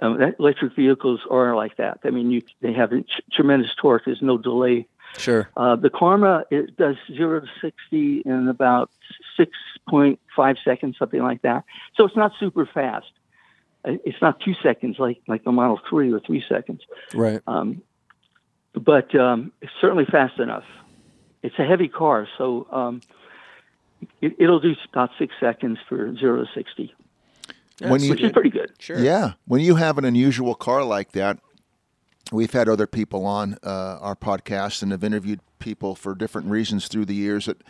Um, 0.00 0.18
that 0.20 0.36
electric 0.38 0.76
vehicles 0.76 1.20
are 1.28 1.56
like 1.56 1.76
that. 1.78 1.98
I 2.04 2.10
mean, 2.10 2.30
you, 2.30 2.42
they 2.60 2.72
have 2.72 2.90
tr- 2.90 3.04
tremendous 3.32 3.74
torque. 3.80 4.04
There's 4.04 4.22
no 4.22 4.38
delay. 4.38 4.86
Sure. 5.16 5.48
Uh, 5.56 5.74
the 5.74 5.90
Karma 5.90 6.44
it 6.50 6.76
does 6.76 6.96
zero 7.16 7.40
to 7.40 7.46
sixty 7.60 8.20
in 8.24 8.46
about 8.46 8.90
six 9.36 9.50
point 9.88 10.20
five 10.36 10.56
seconds, 10.64 10.96
something 10.98 11.22
like 11.22 11.42
that. 11.42 11.64
So 11.96 12.04
it's 12.04 12.14
not 12.14 12.32
super 12.38 12.66
fast. 12.66 13.10
Uh, 13.84 13.96
It's 14.04 14.20
not 14.20 14.38
two 14.40 14.54
seconds 14.62 14.98
like 14.98 15.20
like 15.26 15.42
the 15.44 15.52
Model 15.52 15.80
Three 15.88 16.12
or 16.12 16.20
three 16.20 16.44
seconds. 16.48 16.82
Right. 17.14 17.40
Um, 17.46 17.82
but 18.74 19.12
um, 19.16 19.50
it's 19.62 19.72
certainly 19.80 20.04
fast 20.04 20.38
enough. 20.38 20.64
It's 21.42 21.58
a 21.58 21.64
heavy 21.64 21.88
car, 21.88 22.28
so 22.36 22.66
um, 22.70 23.00
it, 24.20 24.34
it'll 24.38 24.60
do 24.60 24.74
about 24.92 25.10
six 25.18 25.34
seconds 25.40 25.78
for 25.88 26.14
zero 26.16 26.44
to 26.44 26.50
sixty, 26.54 26.94
When 27.80 28.02
you- 28.02 28.10
which 28.10 28.22
is 28.22 28.32
pretty 28.32 28.50
good. 28.50 28.72
Sure. 28.78 28.98
Yeah. 28.98 29.32
When 29.46 29.60
you 29.60 29.76
have 29.76 29.98
an 29.98 30.04
unusual 30.04 30.54
car 30.54 30.84
like 30.84 31.12
that, 31.12 31.38
we've 32.32 32.52
had 32.52 32.68
other 32.68 32.86
people 32.86 33.24
on 33.26 33.56
uh, 33.64 33.98
our 34.00 34.14
podcast 34.16 34.82
and 34.82 34.92
have 34.92 35.02
interviewed 35.04 35.40
people 35.58 35.94
for 35.94 36.14
different 36.14 36.48
reasons 36.48 36.86
through 36.88 37.04
the 37.06 37.14
years 37.14 37.46
that 37.46 37.62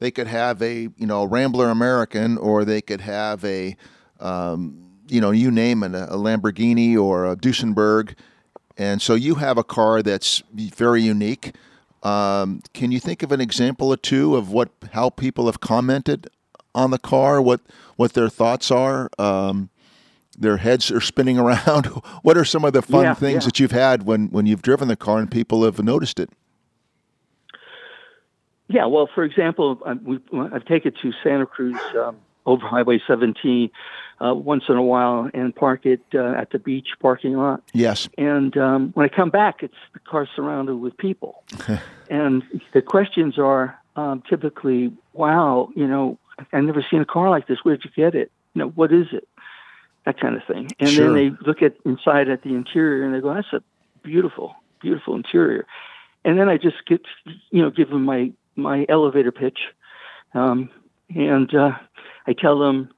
they 0.00 0.10
could 0.10 0.26
have 0.26 0.60
a 0.60 0.88
you 0.96 1.06
know 1.06 1.24
Rambler 1.24 1.68
American 1.70 2.36
or 2.36 2.64
they 2.64 2.80
could 2.82 3.00
have 3.00 3.44
a 3.44 3.76
um, 4.20 4.90
you 5.08 5.20
know 5.20 5.30
you 5.30 5.50
name 5.50 5.82
it 5.82 5.94
a, 5.94 6.12
a 6.12 6.16
Lamborghini 6.16 6.96
or 6.98 7.24
a 7.30 7.36
Duesenberg, 7.36 8.14
and 8.76 9.00
so 9.00 9.14
you 9.14 9.36
have 9.36 9.56
a 9.56 9.64
car 9.64 10.02
that's 10.02 10.42
very 10.52 11.02
unique. 11.02 11.54
Um, 12.04 12.60
can 12.74 12.92
you 12.92 13.00
think 13.00 13.22
of 13.22 13.32
an 13.32 13.40
example 13.40 13.88
or 13.88 13.96
two 13.96 14.36
of 14.36 14.50
what 14.50 14.70
how 14.92 15.10
people 15.10 15.46
have 15.46 15.60
commented 15.60 16.28
on 16.74 16.90
the 16.90 16.98
car? 16.98 17.40
What 17.40 17.60
what 17.96 18.12
their 18.12 18.28
thoughts 18.28 18.70
are? 18.70 19.10
Um, 19.18 19.70
their 20.36 20.58
heads 20.58 20.90
are 20.90 21.00
spinning 21.00 21.38
around. 21.38 21.86
what 22.22 22.36
are 22.36 22.44
some 22.44 22.64
of 22.64 22.72
the 22.72 22.82
fun 22.82 23.04
Yeah, 23.04 23.14
things 23.14 23.44
yeah. 23.44 23.46
that 23.46 23.60
you've 23.60 23.72
had 23.72 24.04
when 24.04 24.28
when 24.28 24.46
you've 24.46 24.62
driven 24.62 24.88
the 24.88 24.96
car 24.96 25.18
and 25.18 25.30
people 25.30 25.64
have 25.64 25.82
noticed 25.82 26.20
it? 26.20 26.30
Yeah, 28.68 28.86
well, 28.86 29.08
for 29.14 29.24
example, 29.24 29.78
I've 29.84 30.64
taken 30.64 30.92
it 30.92 30.98
to 31.02 31.12
Santa 31.22 31.46
Cruz 31.46 31.78
um, 31.98 32.16
over 32.46 32.66
Highway 32.66 33.00
17 33.06 33.70
uh, 34.24 34.34
once 34.34 34.64
in 34.68 34.76
a 34.76 34.82
while 34.82 35.28
and 35.34 35.54
park 35.54 35.84
it 35.84 36.00
uh, 36.14 36.32
at 36.32 36.50
the 36.50 36.58
beach 36.58 36.88
parking 37.00 37.34
lot. 37.34 37.62
Yes. 37.72 38.08
And 38.16 38.56
um, 38.56 38.90
when 38.94 39.04
I 39.04 39.14
come 39.14 39.30
back, 39.30 39.62
it's 39.62 39.74
the 39.92 39.98
car 40.00 40.26
surrounded 40.34 40.76
with 40.76 40.96
people. 40.96 41.44
and 42.10 42.42
the 42.72 42.82
questions 42.82 43.38
are 43.38 43.78
um, 43.96 44.22
typically, 44.28 44.92
wow, 45.12 45.68
you 45.76 45.86
know, 45.86 46.18
I've 46.52 46.64
never 46.64 46.84
seen 46.90 47.00
a 47.00 47.04
car 47.04 47.28
like 47.30 47.46
this. 47.46 47.58
Where'd 47.62 47.84
you 47.84 47.90
get 47.94 48.14
it? 48.14 48.32
You 48.54 48.60
know, 48.60 48.68
what 48.70 48.92
is 48.92 49.06
it? 49.12 49.28
That 50.06 50.18
kind 50.18 50.36
of 50.36 50.42
thing. 50.44 50.70
And 50.78 50.88
Sure. 50.88 51.06
then 51.06 51.14
they 51.14 51.36
look 51.46 51.62
at 51.62 51.76
inside 51.84 52.28
at 52.28 52.42
the 52.42 52.54
interior 52.54 53.04
and 53.04 53.14
they 53.14 53.20
go, 53.20 53.34
that's 53.34 53.52
a 53.52 53.62
beautiful, 54.02 54.54
beautiful 54.80 55.14
interior. 55.14 55.66
And 56.24 56.38
then 56.38 56.48
I 56.48 56.56
just 56.56 56.76
get, 56.86 57.02
you 57.50 57.62
know, 57.62 57.70
give 57.70 57.90
them 57.90 58.04
my, 58.04 58.32
my 58.56 58.86
elevator 58.88 59.32
pitch. 59.32 59.58
Um, 60.32 60.70
and 61.14 61.54
uh, 61.54 61.72
I 62.26 62.32
tell 62.32 62.58
them, 62.58 62.90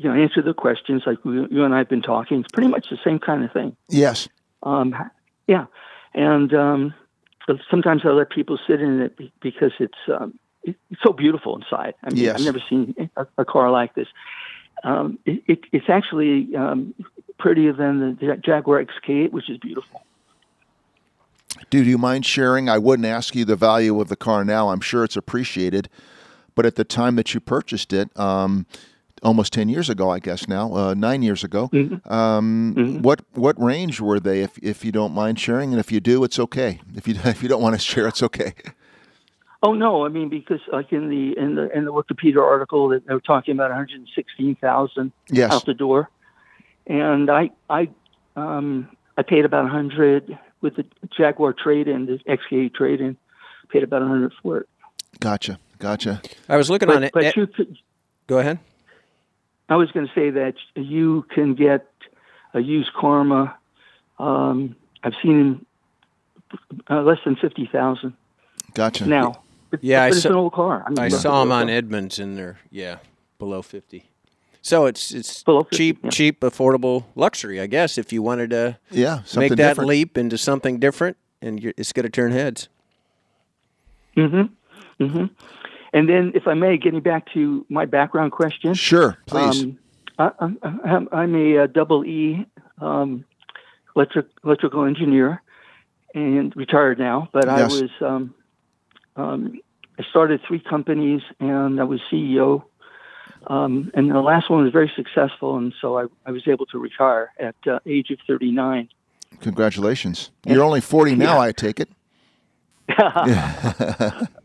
you 0.00 0.08
know, 0.08 0.18
answer 0.18 0.40
the 0.40 0.54
questions 0.54 1.02
like 1.04 1.22
we, 1.26 1.46
you 1.50 1.62
and 1.62 1.74
I 1.74 1.78
have 1.78 1.88
been 1.90 2.00
talking. 2.00 2.40
It's 2.40 2.50
pretty 2.50 2.70
much 2.70 2.86
the 2.90 2.96
same 3.04 3.18
kind 3.18 3.44
of 3.44 3.52
thing. 3.52 3.76
Yes. 3.90 4.28
Um, 4.62 4.94
yeah, 5.46 5.66
and 6.14 6.54
um, 6.54 6.94
sometimes 7.70 8.02
I 8.04 8.08
let 8.08 8.30
people 8.30 8.58
sit 8.66 8.80
in 8.80 9.02
it 9.02 9.18
because 9.42 9.72
it's 9.78 9.98
um, 10.08 10.38
it's 10.64 11.02
so 11.02 11.12
beautiful 11.12 11.54
inside. 11.56 11.94
I 12.02 12.10
mean, 12.10 12.24
Yes. 12.24 12.38
I've 12.38 12.44
never 12.46 12.62
seen 12.66 13.10
a, 13.14 13.26
a 13.36 13.44
car 13.44 13.70
like 13.70 13.94
this. 13.94 14.08
Um, 14.84 15.18
it, 15.26 15.42
it, 15.46 15.60
it's 15.72 15.90
actually 15.90 16.56
um, 16.56 16.94
prettier 17.38 17.74
than 17.74 18.16
the 18.16 18.36
Jaguar 18.42 18.82
XK8, 18.82 19.32
which 19.32 19.50
is 19.50 19.58
beautiful. 19.58 20.02
Do 21.68 21.82
you 21.82 21.98
mind 21.98 22.24
sharing? 22.24 22.70
I 22.70 22.78
wouldn't 22.78 23.06
ask 23.06 23.34
you 23.34 23.44
the 23.44 23.56
value 23.56 24.00
of 24.00 24.08
the 24.08 24.16
car 24.16 24.46
now. 24.46 24.70
I'm 24.70 24.80
sure 24.80 25.04
it's 25.04 25.16
appreciated, 25.16 25.90
but 26.54 26.64
at 26.64 26.76
the 26.76 26.84
time 26.84 27.16
that 27.16 27.34
you 27.34 27.40
purchased 27.40 27.92
it, 27.92 28.18
um, 28.18 28.66
almost 29.22 29.52
ten 29.52 29.68
years 29.68 29.88
ago, 29.90 30.10
I 30.10 30.18
guess 30.18 30.48
now, 30.48 30.74
uh, 30.74 30.94
nine 30.94 31.22
years 31.22 31.44
ago, 31.44 31.70
um, 32.06 33.00
what 33.02 33.20
what 33.34 33.60
range 33.60 34.00
were 34.00 34.20
they? 34.20 34.40
If 34.42 34.58
if 34.58 34.84
you 34.84 34.92
don't 34.92 35.12
mind 35.12 35.38
sharing, 35.38 35.70
and 35.72 35.80
if 35.80 35.90
you 35.92 36.00
do, 36.00 36.24
it's 36.24 36.38
okay. 36.38 36.80
If 36.94 37.06
you 37.08 37.14
if 37.24 37.42
you 37.42 37.48
don't 37.48 37.62
want 37.62 37.74
to 37.74 37.80
share, 37.80 38.06
it's 38.08 38.22
okay. 38.22 38.54
Oh 39.62 39.74
no, 39.74 40.06
I 40.06 40.08
mean 40.08 40.28
because 40.30 40.60
like 40.72 40.90
in 40.92 41.08
the 41.10 41.36
in 41.38 41.54
the 41.54 41.70
in 41.76 41.84
the 41.84 41.92
Wikipedia 41.92 42.42
article 42.42 42.88
that 42.88 43.06
they 43.06 43.12
were 43.12 43.20
talking 43.20 43.52
about 43.54 43.68
116,000 43.70 45.12
Yes. 45.30 45.52
out 45.52 45.66
the 45.66 45.74
door, 45.74 46.08
and 46.86 47.30
I 47.30 47.50
I 47.68 47.88
um 48.36 48.88
I 49.18 49.22
paid 49.22 49.44
about 49.44 49.64
100 49.64 50.38
with 50.62 50.76
the 50.76 50.84
Jaguar 51.14 51.52
trade-in, 51.52 52.06
the 52.06 52.18
XK 52.26 52.72
trade-in, 52.74 53.16
paid 53.68 53.82
about 53.82 54.00
100 54.00 54.32
for 54.42 54.58
it. 54.58 54.68
Gotcha. 55.20 55.58
Gotcha. 55.78 56.22
I 56.48 56.56
was 56.56 56.70
looking 56.70 56.88
on 56.90 57.02
it. 57.04 57.12
but 57.12 57.24
eh, 57.24 57.32
you 57.36 57.46
could, 57.46 57.76
Go 58.26 58.38
ahead. 58.38 58.58
I 59.70 59.76
was 59.76 59.90
going 59.92 60.06
to 60.06 60.12
say 60.14 60.30
that 60.30 60.54
you 60.74 61.24
can 61.34 61.54
get 61.54 61.86
a 62.52 62.60
used 62.60 62.92
Karma. 62.92 63.56
Um, 64.18 64.76
I've 65.02 65.14
seen 65.22 65.64
uh, 66.90 67.02
less 67.02 67.18
than 67.24 67.36
fifty 67.36 67.66
thousand 67.72 68.12
Gotcha. 68.74 69.06
now. 69.06 69.42
But, 69.70 69.82
Yeah, 69.84 70.02
I 70.02 70.08
but 70.10 70.14
it's 70.16 70.22
saw- 70.24 70.30
an 70.30 70.34
old 70.34 70.52
car. 70.52 70.84
mean, 70.90 70.98
I 70.98 71.08
saw 71.08 71.42
an 71.42 71.48
them 71.48 71.52
on 71.52 71.66
car. 71.68 71.76
Edmunds, 71.76 72.18
and 72.18 72.36
they're 72.36 72.58
yeah 72.70 72.98
below 73.38 73.62
fifty. 73.62 74.06
So 74.62 74.84
it's 74.84 75.10
it's 75.12 75.42
50, 75.42 75.74
cheap, 75.74 76.00
yeah. 76.04 76.10
cheap, 76.10 76.40
affordable 76.40 77.04
luxury, 77.14 77.58
I 77.60 77.66
guess. 77.66 77.96
If 77.96 78.12
you 78.12 78.20
wanted 78.22 78.50
to 78.50 78.76
Yeah. 78.90 79.20
Make 79.34 79.50
that 79.52 79.56
different. 79.56 79.88
leap 79.88 80.18
into 80.18 80.36
something 80.36 80.78
different, 80.78 81.16
and 81.40 81.62
you're, 81.62 81.72
it's 81.78 81.92
going 81.94 82.04
to 82.04 82.10
turn 82.10 82.32
heads. 82.32 82.68
Mm-hmm. 84.16 85.02
Mm-hmm. 85.04 85.24
And 85.92 86.08
then, 86.08 86.32
if 86.34 86.46
I 86.46 86.54
may, 86.54 86.76
getting 86.76 87.00
back 87.00 87.32
to 87.34 87.66
my 87.68 87.84
background 87.84 88.32
question. 88.32 88.74
Sure. 88.74 89.16
Please. 89.26 89.64
Um, 89.64 89.78
I, 90.18 90.30
I'm, 90.38 90.58
I'm- 90.84 91.08
I'm 91.12 91.34
a, 91.34 91.58
uh 91.58 91.66
double 91.66 92.04
E 92.04 92.46
um, 92.80 93.24
electric 93.96 94.26
electrical 94.44 94.84
engineer 94.84 95.42
and 96.14 96.54
retired 96.56 96.98
now. 96.98 97.28
But 97.32 97.48
I 97.48 97.64
was 97.64 97.90
um, 98.00 98.34
um, 99.16 99.60
I 99.98 100.02
started 100.10 100.40
three 100.46 100.60
companies 100.60 101.22
and 101.40 101.80
I 101.80 101.84
was 101.84 102.00
CEO. 102.10 102.64
Um, 103.46 103.90
and 103.94 104.10
the 104.10 104.20
last 104.20 104.50
one 104.50 104.62
was 104.64 104.72
very 104.72 104.92
successful, 104.94 105.56
and 105.56 105.72
so 105.80 105.98
I, 105.98 106.04
I 106.26 106.30
was 106.30 106.46
able 106.46 106.66
to 106.66 106.78
retire 106.78 107.32
at 107.40 107.54
uh, 107.66 107.78
age 107.86 108.10
of 108.10 108.18
39. 108.26 108.90
Congratulations. 109.40 110.30
You're 110.44 110.62
only 110.62 110.82
40 110.82 111.14
now. 111.16 111.38
I 111.40 111.52
take 111.52 111.80
it. 111.80 111.88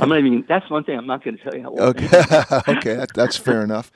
I'm 0.00 0.08
not 0.08 0.18
even. 0.18 0.44
That's 0.48 0.68
one 0.70 0.84
thing 0.84 0.98
I'm 0.98 1.06
not 1.06 1.24
going 1.24 1.36
to 1.36 1.42
tell 1.42 1.54
you 1.54 1.62
how 1.62 1.70
old. 1.70 1.80
Okay. 1.80 2.06
okay. 2.68 2.94
That, 2.94 3.12
that's 3.14 3.36
fair 3.36 3.62
enough. 3.62 3.90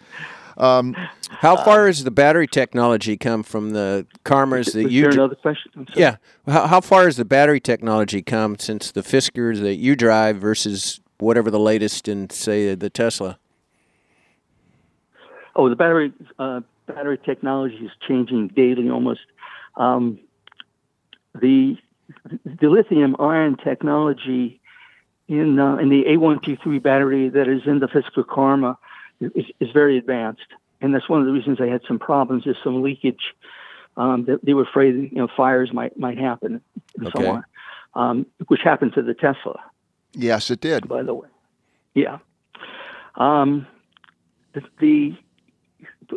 How 0.59 1.57
far 1.57 1.87
has 1.87 2.05
the 2.05 2.11
battery 2.11 2.47
technology 2.47 3.17
come 3.17 3.43
from 3.43 3.71
the 3.71 4.07
Karmas 4.25 4.73
that 4.73 4.91
you? 4.91 5.03
there 5.03 5.11
dri- 5.11 5.21
another 5.21 5.35
question? 5.37 5.71
I'm 5.77 5.87
sorry. 5.89 6.01
yeah. 6.01 6.17
How, 6.47 6.67
how 6.67 6.81
far 6.81 7.05
has 7.05 7.17
the 7.17 7.25
battery 7.25 7.61
technology 7.61 8.23
come 8.23 8.59
since 8.59 8.91
the 8.91 9.03
Fiskers 9.03 9.61
that 9.61 9.75
you 9.77 9.97
drive 9.97 10.39
versus 10.39 11.01
whatever 11.19 11.51
the 11.51 11.61
latest 11.61 12.09
in, 12.09 12.31
say, 12.31 12.75
the 12.75 12.91
Tesla? 12.91 13.39
Oh, 15.55 15.69
the 15.69 15.77
battery 15.77 16.13
uh, 16.39 16.61
battery 16.87 17.19
technology 17.25 17.77
is 17.77 17.91
changing 18.07 18.49
daily 18.49 18.91
almost. 18.91 19.21
Um, 19.77 20.19
the 21.35 21.77
the 22.45 22.69
lithium 22.69 23.17
ion 23.19 23.57
technology 23.57 24.61
in 25.29 25.59
uh, 25.59 25.77
in 25.77 25.89
the 25.89 26.05
A123 26.05 26.83
battery 26.83 27.29
that 27.29 27.49
is 27.49 27.63
in 27.67 27.79
the 27.81 27.87
Fisker 27.89 28.27
Karma 28.27 28.79
is, 29.21 29.47
is 29.61 29.71
very 29.73 29.99
advanced, 29.99 30.47
and 30.81 30.95
that's 30.95 31.09
one 31.09 31.21
of 31.21 31.27
the 31.27 31.33
reasons 31.33 31.61
I 31.61 31.67
had 31.67 31.83
some 31.87 31.99
problems. 31.99 32.45
There's 32.45 32.57
some 32.63 32.83
leakage. 32.83 33.35
Um, 33.99 34.27
that 34.27 34.45
they 34.45 34.53
were 34.53 34.65
afraid 34.65 34.95
you 34.95 35.11
know 35.17 35.27
fires 35.35 35.73
might 35.73 35.99
might 35.99 36.19
happen 36.19 36.61
and 36.99 37.07
Okay. 37.07 37.25
so 37.25 37.31
on, 37.31 37.45
um, 37.95 38.27
which 38.49 38.61
happened 38.63 38.93
to 38.93 39.01
the 39.03 39.15
Tesla 39.15 39.59
Yes, 40.13 40.51
it 40.51 40.61
did. 40.61 40.87
by 40.87 41.03
the 41.03 41.15
way. 41.15 41.29
Yeah. 41.95 42.19
Um, 43.15 43.67
the, 44.53 44.63
the 44.81 45.17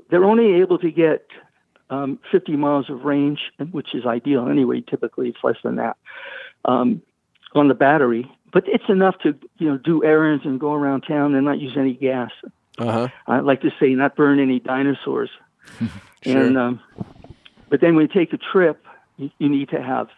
they're 0.09 0.25
only 0.25 0.55
able 0.61 0.77
to 0.79 0.91
get 0.91 1.25
um, 1.89 2.19
50 2.31 2.57
miles 2.57 2.89
of 2.89 3.05
range, 3.05 3.39
which 3.71 3.95
is 3.95 4.05
ideal 4.05 4.49
anyway. 4.49 4.81
Typically, 4.81 5.29
it's 5.29 5.39
less 5.41 5.55
than 5.63 5.77
that 5.77 5.95
um, 6.65 7.01
on 7.55 7.69
the 7.69 7.73
battery, 7.75 8.29
but 8.51 8.63
it's 8.67 8.89
enough 8.89 9.15
to 9.23 9.35
you 9.57 9.69
know 9.69 9.77
do 9.77 10.03
errands 10.03 10.45
and 10.45 10.59
go 10.59 10.73
around 10.73 11.01
town 11.01 11.35
and 11.35 11.45
not 11.45 11.59
use 11.59 11.73
any 11.77 11.93
gas. 11.93 12.31
Uh 12.77 12.91
huh. 12.91 13.07
I 13.27 13.39
like 13.39 13.61
to 13.61 13.71
say 13.79 13.93
not 13.93 14.15
burn 14.15 14.39
any 14.39 14.59
dinosaurs. 14.59 15.29
Sure. 16.21 16.37
And 16.37 16.57
um, 16.57 16.81
but 17.69 17.79
then 17.79 17.95
when 17.95 18.01
you 18.05 18.13
take 18.13 18.33
a 18.33 18.37
trip, 18.37 18.85
you, 19.15 19.29
you 19.37 19.47
need 19.47 19.69
to 19.69 19.81
have 19.81 20.09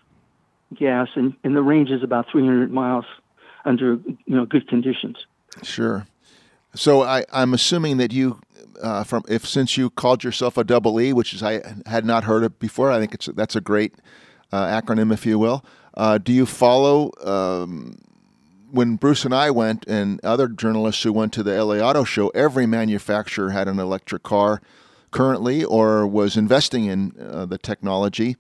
gas, 0.74 1.10
and, 1.16 1.36
and 1.44 1.56
the 1.56 1.62
range 1.62 1.92
is 1.92 2.02
about 2.02 2.26
300 2.32 2.72
miles 2.72 3.06
under 3.66 4.00
you 4.26 4.36
know 4.36 4.46
good 4.46 4.68
conditions. 4.68 5.18
Sure. 5.64 6.08
So 6.74 7.04
I, 7.04 7.26
I'm 7.32 7.54
assuming 7.54 7.98
that 7.98 8.12
you 8.14 8.40
uh, 8.82 9.04
from 9.04 9.24
if 9.28 9.48
since 9.48 9.78
you 9.78 9.90
called 9.90 10.24
yourself 10.24 10.58
a 10.58 10.64
double 10.64 11.00
E, 11.00 11.14
which 11.14 11.34
is 11.34 11.44
I 11.44 11.62
had 11.86 12.06
not 12.06 12.24
heard 12.24 12.44
of 12.44 12.58
before. 12.60 12.92
I 12.92 13.00
think 13.00 13.14
it's 13.14 13.28
that's 13.28 13.56
a 13.56 13.62
great 13.62 13.94
uh, 14.52 14.82
acronym, 14.82 15.14
if 15.14 15.26
you 15.26 15.38
will. 15.38 15.64
Uh, 15.94 16.18
do 16.18 16.32
you 16.32 16.46
follow? 16.46 17.12
Um, 17.24 17.98
when 18.72 18.96
Bruce 18.96 19.26
and 19.26 19.34
I 19.34 19.52
went, 19.52 19.86
and 19.88 20.24
other 20.24 20.48
journalists 20.48 21.04
who 21.04 21.14
went 21.14 21.34
to 21.34 21.44
the 21.44 21.64
LA 21.64 21.76
Auto 21.76 22.04
Show, 22.04 22.30
every 22.30 22.66
manufacturer 22.66 23.52
had 23.52 23.68
an 23.68 23.80
electric 23.80 24.24
car 24.24 24.62
currently 25.12 25.64
or 25.64 26.08
was 26.08 26.38
investing 26.38 26.86
in 26.86 27.14
uh, 27.20 27.46
the 27.46 27.58
technology. 27.58 28.38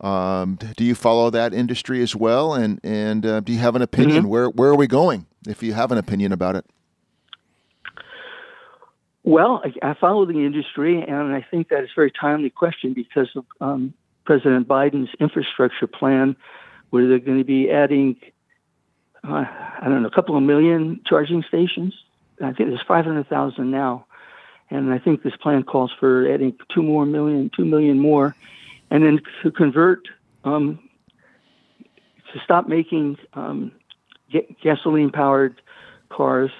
Um, 0.00 0.58
do 0.76 0.84
you 0.84 0.94
follow 0.94 1.30
that 1.30 1.52
industry 1.52 2.02
as 2.02 2.14
well? 2.14 2.54
And 2.54 2.80
and 2.82 3.26
uh, 3.26 3.40
do 3.40 3.52
you 3.52 3.58
have 3.58 3.76
an 3.76 3.82
opinion? 3.82 4.22
Mm-hmm. 4.22 4.28
Where 4.28 4.48
where 4.48 4.70
are 4.70 4.76
we 4.76 4.86
going? 4.86 5.26
If 5.46 5.62
you 5.62 5.72
have 5.72 5.92
an 5.92 5.98
opinion 5.98 6.32
about 6.32 6.56
it. 6.56 6.64
Well, 9.24 9.62
I, 9.62 9.90
I 9.90 9.94
follow 9.94 10.24
the 10.24 10.46
industry, 10.46 11.02
and 11.02 11.34
I 11.34 11.44
think 11.50 11.68
that 11.68 11.82
is 11.82 11.90
a 11.90 11.94
very 11.94 12.10
timely 12.10 12.48
question 12.48 12.94
because 12.94 13.28
of 13.36 13.44
um, 13.60 13.92
President 14.24 14.66
Biden's 14.66 15.10
infrastructure 15.20 15.86
plan, 15.86 16.34
where 16.90 17.06
they're 17.06 17.18
going 17.18 17.38
to 17.38 17.44
be 17.44 17.70
adding, 17.70 18.16
uh, 19.24 19.44
I 19.80 19.84
don't 19.84 20.02
know, 20.02 20.08
a 20.08 20.14
couple 20.14 20.36
of 20.36 20.42
million 20.42 21.00
charging 21.06 21.42
stations. 21.42 21.94
I 22.40 22.52
think 22.52 22.70
there's 22.70 22.82
500,000 22.86 23.70
now, 23.70 24.06
and 24.70 24.92
I 24.92 24.98
think 24.98 25.22
this 25.22 25.36
plan 25.36 25.64
calls 25.64 25.92
for 25.98 26.32
adding 26.32 26.56
two 26.72 26.82
more 26.82 27.04
million, 27.04 27.50
two 27.54 27.64
million 27.64 27.98
more, 27.98 28.36
and 28.90 29.02
then 29.02 29.20
to 29.42 29.50
convert, 29.50 30.08
um, 30.44 30.78
to 32.32 32.40
stop 32.44 32.68
making 32.68 33.16
um, 33.34 33.72
ga- 34.30 34.56
gasoline-powered 34.62 35.60
cars 36.10 36.50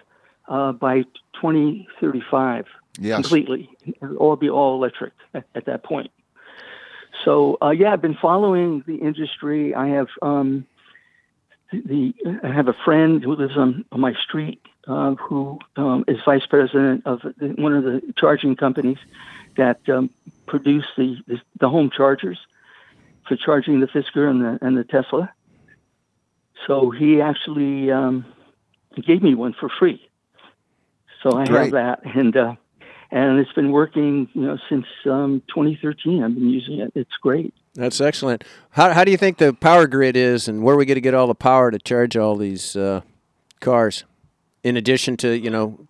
uh, 0.48 0.72
by 0.72 1.02
2035 1.40 2.66
Yes. 3.00 3.20
completely. 3.20 3.70
It'll 3.86 4.16
all 4.16 4.36
be 4.36 4.50
all 4.50 4.74
electric 4.74 5.12
at, 5.32 5.44
at 5.54 5.66
that 5.66 5.84
point. 5.84 6.10
So 7.24 7.56
uh, 7.62 7.70
yeah, 7.70 7.92
I've 7.92 8.02
been 8.02 8.16
following 8.20 8.82
the 8.86 8.96
industry. 8.96 9.74
I 9.74 9.88
have 9.88 10.08
um, 10.22 10.66
the 11.72 12.14
I 12.42 12.48
have 12.52 12.68
a 12.68 12.76
friend 12.84 13.22
who 13.22 13.34
lives 13.34 13.56
on, 13.56 13.84
on 13.92 14.00
my 14.00 14.14
street 14.14 14.60
uh, 14.86 15.14
who 15.14 15.58
um, 15.76 16.04
is 16.08 16.18
vice 16.24 16.46
president 16.46 17.06
of 17.06 17.20
the, 17.22 17.54
one 17.58 17.74
of 17.74 17.84
the 17.84 18.00
charging 18.16 18.56
companies 18.56 18.98
that 19.56 19.80
um, 19.88 20.10
produce 20.46 20.86
the, 20.96 21.16
the 21.26 21.40
the 21.60 21.68
home 21.68 21.90
chargers 21.94 22.38
for 23.26 23.36
charging 23.36 23.80
the 23.80 23.86
Fisker 23.86 24.28
and 24.30 24.40
the 24.40 24.58
and 24.64 24.76
the 24.76 24.84
Tesla. 24.84 25.32
So 26.66 26.90
he 26.90 27.20
actually 27.20 27.90
um, 27.90 28.24
gave 29.06 29.22
me 29.22 29.34
one 29.34 29.54
for 29.58 29.68
free. 29.68 30.08
So 31.22 31.36
I 31.36 31.46
Great. 31.46 31.72
have 31.72 31.72
that, 31.72 32.16
and 32.16 32.36
uh, 32.36 32.54
and 33.10 33.38
it's 33.38 33.52
been 33.52 33.72
working, 33.72 34.28
you 34.34 34.42
know, 34.42 34.58
since 34.68 34.86
um, 35.06 35.42
2013. 35.48 36.22
I've 36.22 36.34
been 36.34 36.50
using 36.50 36.80
it. 36.80 36.92
It's 36.94 37.16
great. 37.22 37.54
That's 37.74 38.00
excellent. 38.00 38.44
How, 38.70 38.92
how 38.92 39.04
do 39.04 39.10
you 39.10 39.16
think 39.16 39.38
the 39.38 39.52
power 39.54 39.86
grid 39.86 40.16
is, 40.16 40.48
and 40.48 40.62
where 40.62 40.74
are 40.74 40.78
we 40.78 40.84
going 40.84 40.96
to 40.96 41.00
get 41.00 41.14
all 41.14 41.26
the 41.26 41.34
power 41.34 41.70
to 41.70 41.78
charge 41.78 42.16
all 42.16 42.36
these 42.36 42.76
uh, 42.76 43.02
cars? 43.60 44.04
In 44.62 44.76
addition 44.76 45.16
to 45.18 45.38
you 45.38 45.50
know 45.50 45.86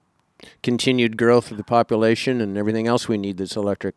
continued 0.62 1.16
growth 1.16 1.50
of 1.50 1.56
the 1.56 1.64
population 1.64 2.40
and 2.40 2.56
everything 2.56 2.86
else 2.86 3.08
we 3.08 3.18
need 3.18 3.38
that's 3.38 3.56
electric. 3.56 3.94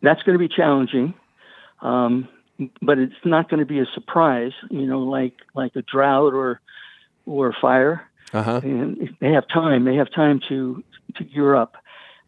That's 0.00 0.22
going 0.22 0.38
to 0.38 0.38
be 0.38 0.48
challenging, 0.48 1.14
um, 1.82 2.28
but 2.80 2.98
it's 2.98 3.12
not 3.24 3.50
going 3.50 3.60
to 3.60 3.66
be 3.66 3.80
a 3.80 3.86
surprise. 3.94 4.52
You 4.70 4.86
know, 4.86 5.00
like 5.00 5.34
like 5.54 5.76
a 5.76 5.82
drought 5.82 6.32
or 6.32 6.60
or 7.26 7.54
fire. 7.60 8.08
Uh 8.34 8.42
huh. 8.42 8.60
and 8.64 9.16
they 9.20 9.30
have 9.32 9.46
time. 9.48 9.84
They 9.84 9.94
have 9.94 10.12
time 10.12 10.40
to 10.48 10.82
to 11.16 11.24
gear 11.24 11.54
up. 11.54 11.76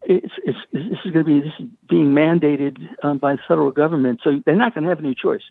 It's, 0.03 0.33
it's 0.45 0.57
this 0.71 0.99
is 1.03 1.11
going 1.11 1.25
to 1.25 1.31
be 1.33 1.39
this 1.41 1.53
is 1.59 1.65
being 1.89 2.13
mandated 2.13 2.77
um, 3.03 3.17
by 3.17 3.33
the 3.33 3.41
federal 3.47 3.71
government, 3.71 4.21
so 4.23 4.41
they're 4.45 4.55
not 4.55 4.73
going 4.73 4.85
to 4.85 4.89
have 4.89 4.99
any 4.99 5.13
choice. 5.13 5.41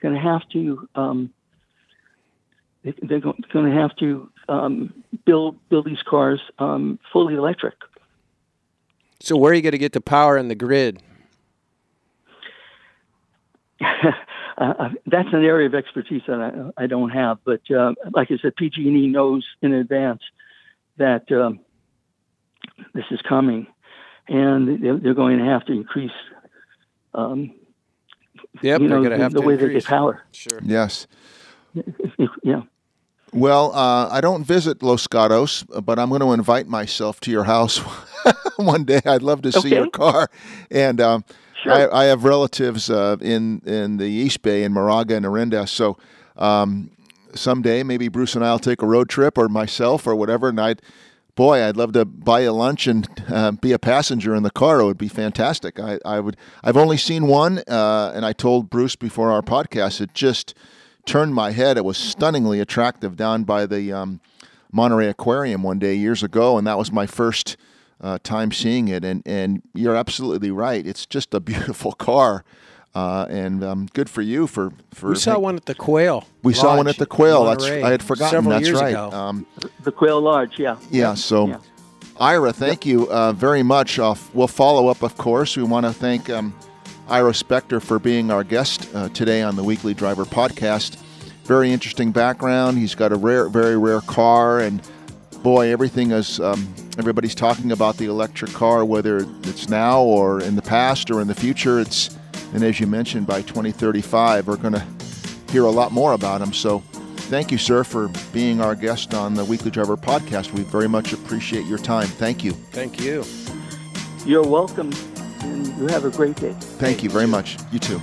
They're 0.00 0.10
going 0.10 0.22
to 0.22 0.28
have 0.30 0.48
to 0.50 0.88
um, 0.94 1.30
they- 2.84 2.94
they're 3.02 3.20
going 3.20 3.42
to 3.52 3.72
have 3.72 3.96
to 3.96 4.30
um, 4.48 4.94
build 5.24 5.56
build 5.68 5.86
these 5.86 6.02
cars 6.08 6.40
um, 6.60 7.00
fully 7.12 7.34
electric. 7.34 7.74
So 9.18 9.36
where 9.36 9.50
are 9.50 9.54
you 9.54 9.62
going 9.62 9.72
to 9.72 9.78
get 9.78 9.92
the 9.92 10.00
power 10.00 10.36
in 10.38 10.46
the 10.48 10.54
grid? 10.54 11.02
uh, 14.58 14.88
that's 15.06 15.28
an 15.32 15.44
area 15.44 15.66
of 15.66 15.74
expertise 15.74 16.22
that 16.26 16.72
I, 16.78 16.84
I 16.84 16.86
don't 16.86 17.10
have. 17.10 17.38
But 17.44 17.60
uh, 17.70 17.94
like 18.12 18.30
I 18.30 18.38
said, 18.40 18.56
PG&E 18.56 19.06
knows 19.08 19.44
in 19.62 19.72
advance 19.74 20.22
that 20.98 21.30
um, 21.32 21.60
this 22.94 23.04
is 23.10 23.20
coming, 23.28 23.66
and 24.28 24.82
they're, 24.82 24.98
they're 24.98 25.14
going 25.14 25.38
to 25.38 25.44
have 25.44 25.64
to 25.66 25.72
increase. 25.72 26.10
Um, 27.14 27.52
Yep, 28.62 28.80
you 28.80 28.88
they're 28.88 28.98
going 28.98 29.10
to 29.10 29.16
the, 29.16 29.22
have 29.22 29.32
the 29.34 29.40
to 29.40 29.46
way 29.46 29.56
they 29.56 29.64
increase. 29.64 29.84
get 29.84 29.88
power. 29.90 30.22
Sure. 30.32 30.60
Yes. 30.62 31.06
Yeah. 32.42 32.62
Well, 33.32 33.72
uh, 33.74 34.08
I 34.10 34.20
don't 34.22 34.44
visit 34.44 34.82
Los 34.82 35.06
Gatos, 35.06 35.62
but 35.64 35.98
I'm 35.98 36.08
going 36.08 36.22
to 36.22 36.32
invite 36.32 36.66
myself 36.68 37.20
to 37.20 37.30
your 37.30 37.44
house 37.44 37.78
one 38.56 38.84
day. 38.84 39.00
I'd 39.04 39.22
love 39.22 39.42
to 39.42 39.52
see 39.52 39.58
Okay. 39.58 39.76
your 39.76 39.90
car, 39.90 40.30
and 40.70 41.00
um, 41.00 41.24
Sure. 41.66 41.92
I, 41.94 42.02
I 42.02 42.04
have 42.06 42.24
relatives 42.24 42.88
uh, 42.90 43.16
in 43.20 43.60
in 43.66 43.96
the 43.96 44.06
East 44.06 44.42
Bay 44.42 44.62
in 44.62 44.72
Moraga 44.72 45.16
and 45.16 45.26
Orinda. 45.26 45.66
So 45.66 45.96
um, 46.36 46.90
someday, 47.34 47.82
maybe 47.82 48.08
Bruce 48.08 48.34
and 48.34 48.44
I'll 48.44 48.58
take 48.58 48.82
a 48.82 48.86
road 48.86 49.08
trip, 49.08 49.36
or 49.36 49.48
myself, 49.48 50.06
or 50.06 50.14
whatever. 50.14 50.48
And 50.48 50.60
I'd, 50.60 50.80
boy, 51.34 51.62
I'd 51.62 51.76
love 51.76 51.92
to 51.92 52.04
buy 52.04 52.40
a 52.40 52.52
lunch 52.52 52.86
and 52.86 53.08
uh, 53.28 53.50
be 53.52 53.72
a 53.72 53.78
passenger 53.78 54.34
in 54.34 54.42
the 54.42 54.50
car. 54.50 54.80
It 54.80 54.84
would 54.84 54.98
be 54.98 55.08
fantastic. 55.08 55.80
I, 55.80 55.98
I 56.04 56.20
would. 56.20 56.36
I've 56.62 56.76
only 56.76 56.96
seen 56.96 57.26
one, 57.26 57.58
uh, 57.66 58.12
and 58.14 58.24
I 58.24 58.32
told 58.32 58.70
Bruce 58.70 58.96
before 58.96 59.30
our 59.30 59.42
podcast. 59.42 60.00
It 60.00 60.14
just 60.14 60.54
turned 61.04 61.34
my 61.34 61.50
head. 61.50 61.76
It 61.76 61.84
was 61.84 61.96
stunningly 61.96 62.60
attractive 62.60 63.16
down 63.16 63.44
by 63.44 63.66
the 63.66 63.92
um, 63.92 64.20
Monterey 64.72 65.08
Aquarium 65.08 65.62
one 65.62 65.78
day 65.78 65.94
years 65.94 66.22
ago, 66.22 66.58
and 66.58 66.66
that 66.66 66.78
was 66.78 66.92
my 66.92 67.06
first 67.06 67.56
uh, 68.00 68.18
time 68.22 68.52
seeing 68.52 68.88
it. 68.88 69.04
And 69.04 69.22
and 69.26 69.62
you're 69.74 69.96
absolutely 69.96 70.50
right. 70.50 70.86
It's 70.86 71.06
just 71.06 71.34
a 71.34 71.40
beautiful 71.52 71.92
car, 71.92 72.44
uh, 72.94 73.26
and 73.28 73.62
um, 73.64 73.88
good 73.92 74.08
for 74.10 74.22
you 74.22 74.46
for 74.46 74.72
for. 74.92 75.10
We 75.10 75.16
saw 75.16 75.38
one 75.38 75.56
at 75.56 75.66
the 75.66 75.74
Quail. 75.74 76.24
We 76.42 76.54
saw 76.54 76.76
one 76.76 76.88
at 76.88 76.98
the 76.98 77.06
Quail. 77.06 77.44
That's 77.44 77.64
I 77.64 77.90
had 77.90 78.02
forgotten. 78.02 78.30
Several 78.30 78.54
That's 78.54 78.68
years 78.68 78.80
right. 78.80 78.90
ago. 78.90 79.10
Um, 79.10 79.46
The 79.82 79.92
Quail 79.92 80.20
Lodge. 80.20 80.58
Yeah. 80.58 80.76
yeah. 80.90 81.14
So. 81.14 81.48
Yeah. 81.48 81.58
Ira, 82.18 82.50
thank 82.50 82.86
you 82.86 83.10
uh, 83.10 83.32
very 83.32 83.62
much. 83.62 83.98
Uh, 83.98 84.14
we'll 84.32 84.48
follow 84.48 84.88
up, 84.88 85.02
of 85.02 85.18
course. 85.18 85.54
We 85.54 85.64
want 85.64 85.84
to 85.84 85.92
thank 85.92 86.30
um, 86.30 86.58
Ira 87.08 87.32
Spector 87.32 87.82
for 87.82 87.98
being 87.98 88.30
our 88.30 88.42
guest 88.42 88.88
uh, 88.94 89.10
today 89.10 89.42
on 89.42 89.54
the 89.54 89.62
Weekly 89.62 89.92
Driver 89.92 90.24
podcast. 90.24 90.96
Very 91.44 91.70
interesting 91.70 92.12
background. 92.12 92.78
He's 92.78 92.94
got 92.94 93.12
a 93.12 93.16
rare, 93.16 93.50
very 93.50 93.76
rare 93.76 94.00
car, 94.00 94.60
and 94.60 94.80
boy, 95.42 95.70
everything 95.70 96.10
is. 96.10 96.40
Everybody's 96.98 97.34
talking 97.34 97.72
about 97.72 97.96
the 97.96 98.06
electric 98.06 98.52
car, 98.52 98.84
whether 98.84 99.18
it's 99.42 99.68
now 99.68 100.02
or 100.02 100.40
in 100.40 100.56
the 100.56 100.62
past 100.62 101.10
or 101.10 101.20
in 101.20 101.28
the 101.28 101.34
future. 101.34 101.78
It's 101.80 102.16
and 102.54 102.62
as 102.62 102.80
you 102.80 102.86
mentioned, 102.86 103.26
by 103.26 103.42
2035, 103.42 104.46
we're 104.46 104.56
going 104.56 104.74
to 104.74 104.86
hear 105.50 105.64
a 105.64 105.70
lot 105.70 105.92
more 105.92 106.12
about 106.12 106.40
them. 106.40 106.52
So. 106.52 106.82
Thank 107.26 107.50
you, 107.50 107.58
sir, 107.58 107.82
for 107.82 108.08
being 108.32 108.60
our 108.60 108.76
guest 108.76 109.12
on 109.12 109.34
the 109.34 109.44
Weekly 109.44 109.72
Driver 109.72 109.96
podcast. 109.96 110.52
We 110.52 110.62
very 110.62 110.88
much 110.88 111.12
appreciate 111.12 111.66
your 111.66 111.78
time. 111.78 112.06
Thank 112.06 112.44
you. 112.44 112.52
Thank 112.52 113.00
you. 113.00 113.24
You're 114.24 114.46
welcome, 114.46 114.92
and 115.40 115.66
you 115.76 115.88
have 115.88 116.04
a 116.04 116.10
great 116.10 116.36
day. 116.36 116.52
Thank 116.52 117.02
you 117.02 117.10
very 117.10 117.26
much. 117.26 117.56
You 117.72 117.80
too. 117.80 118.00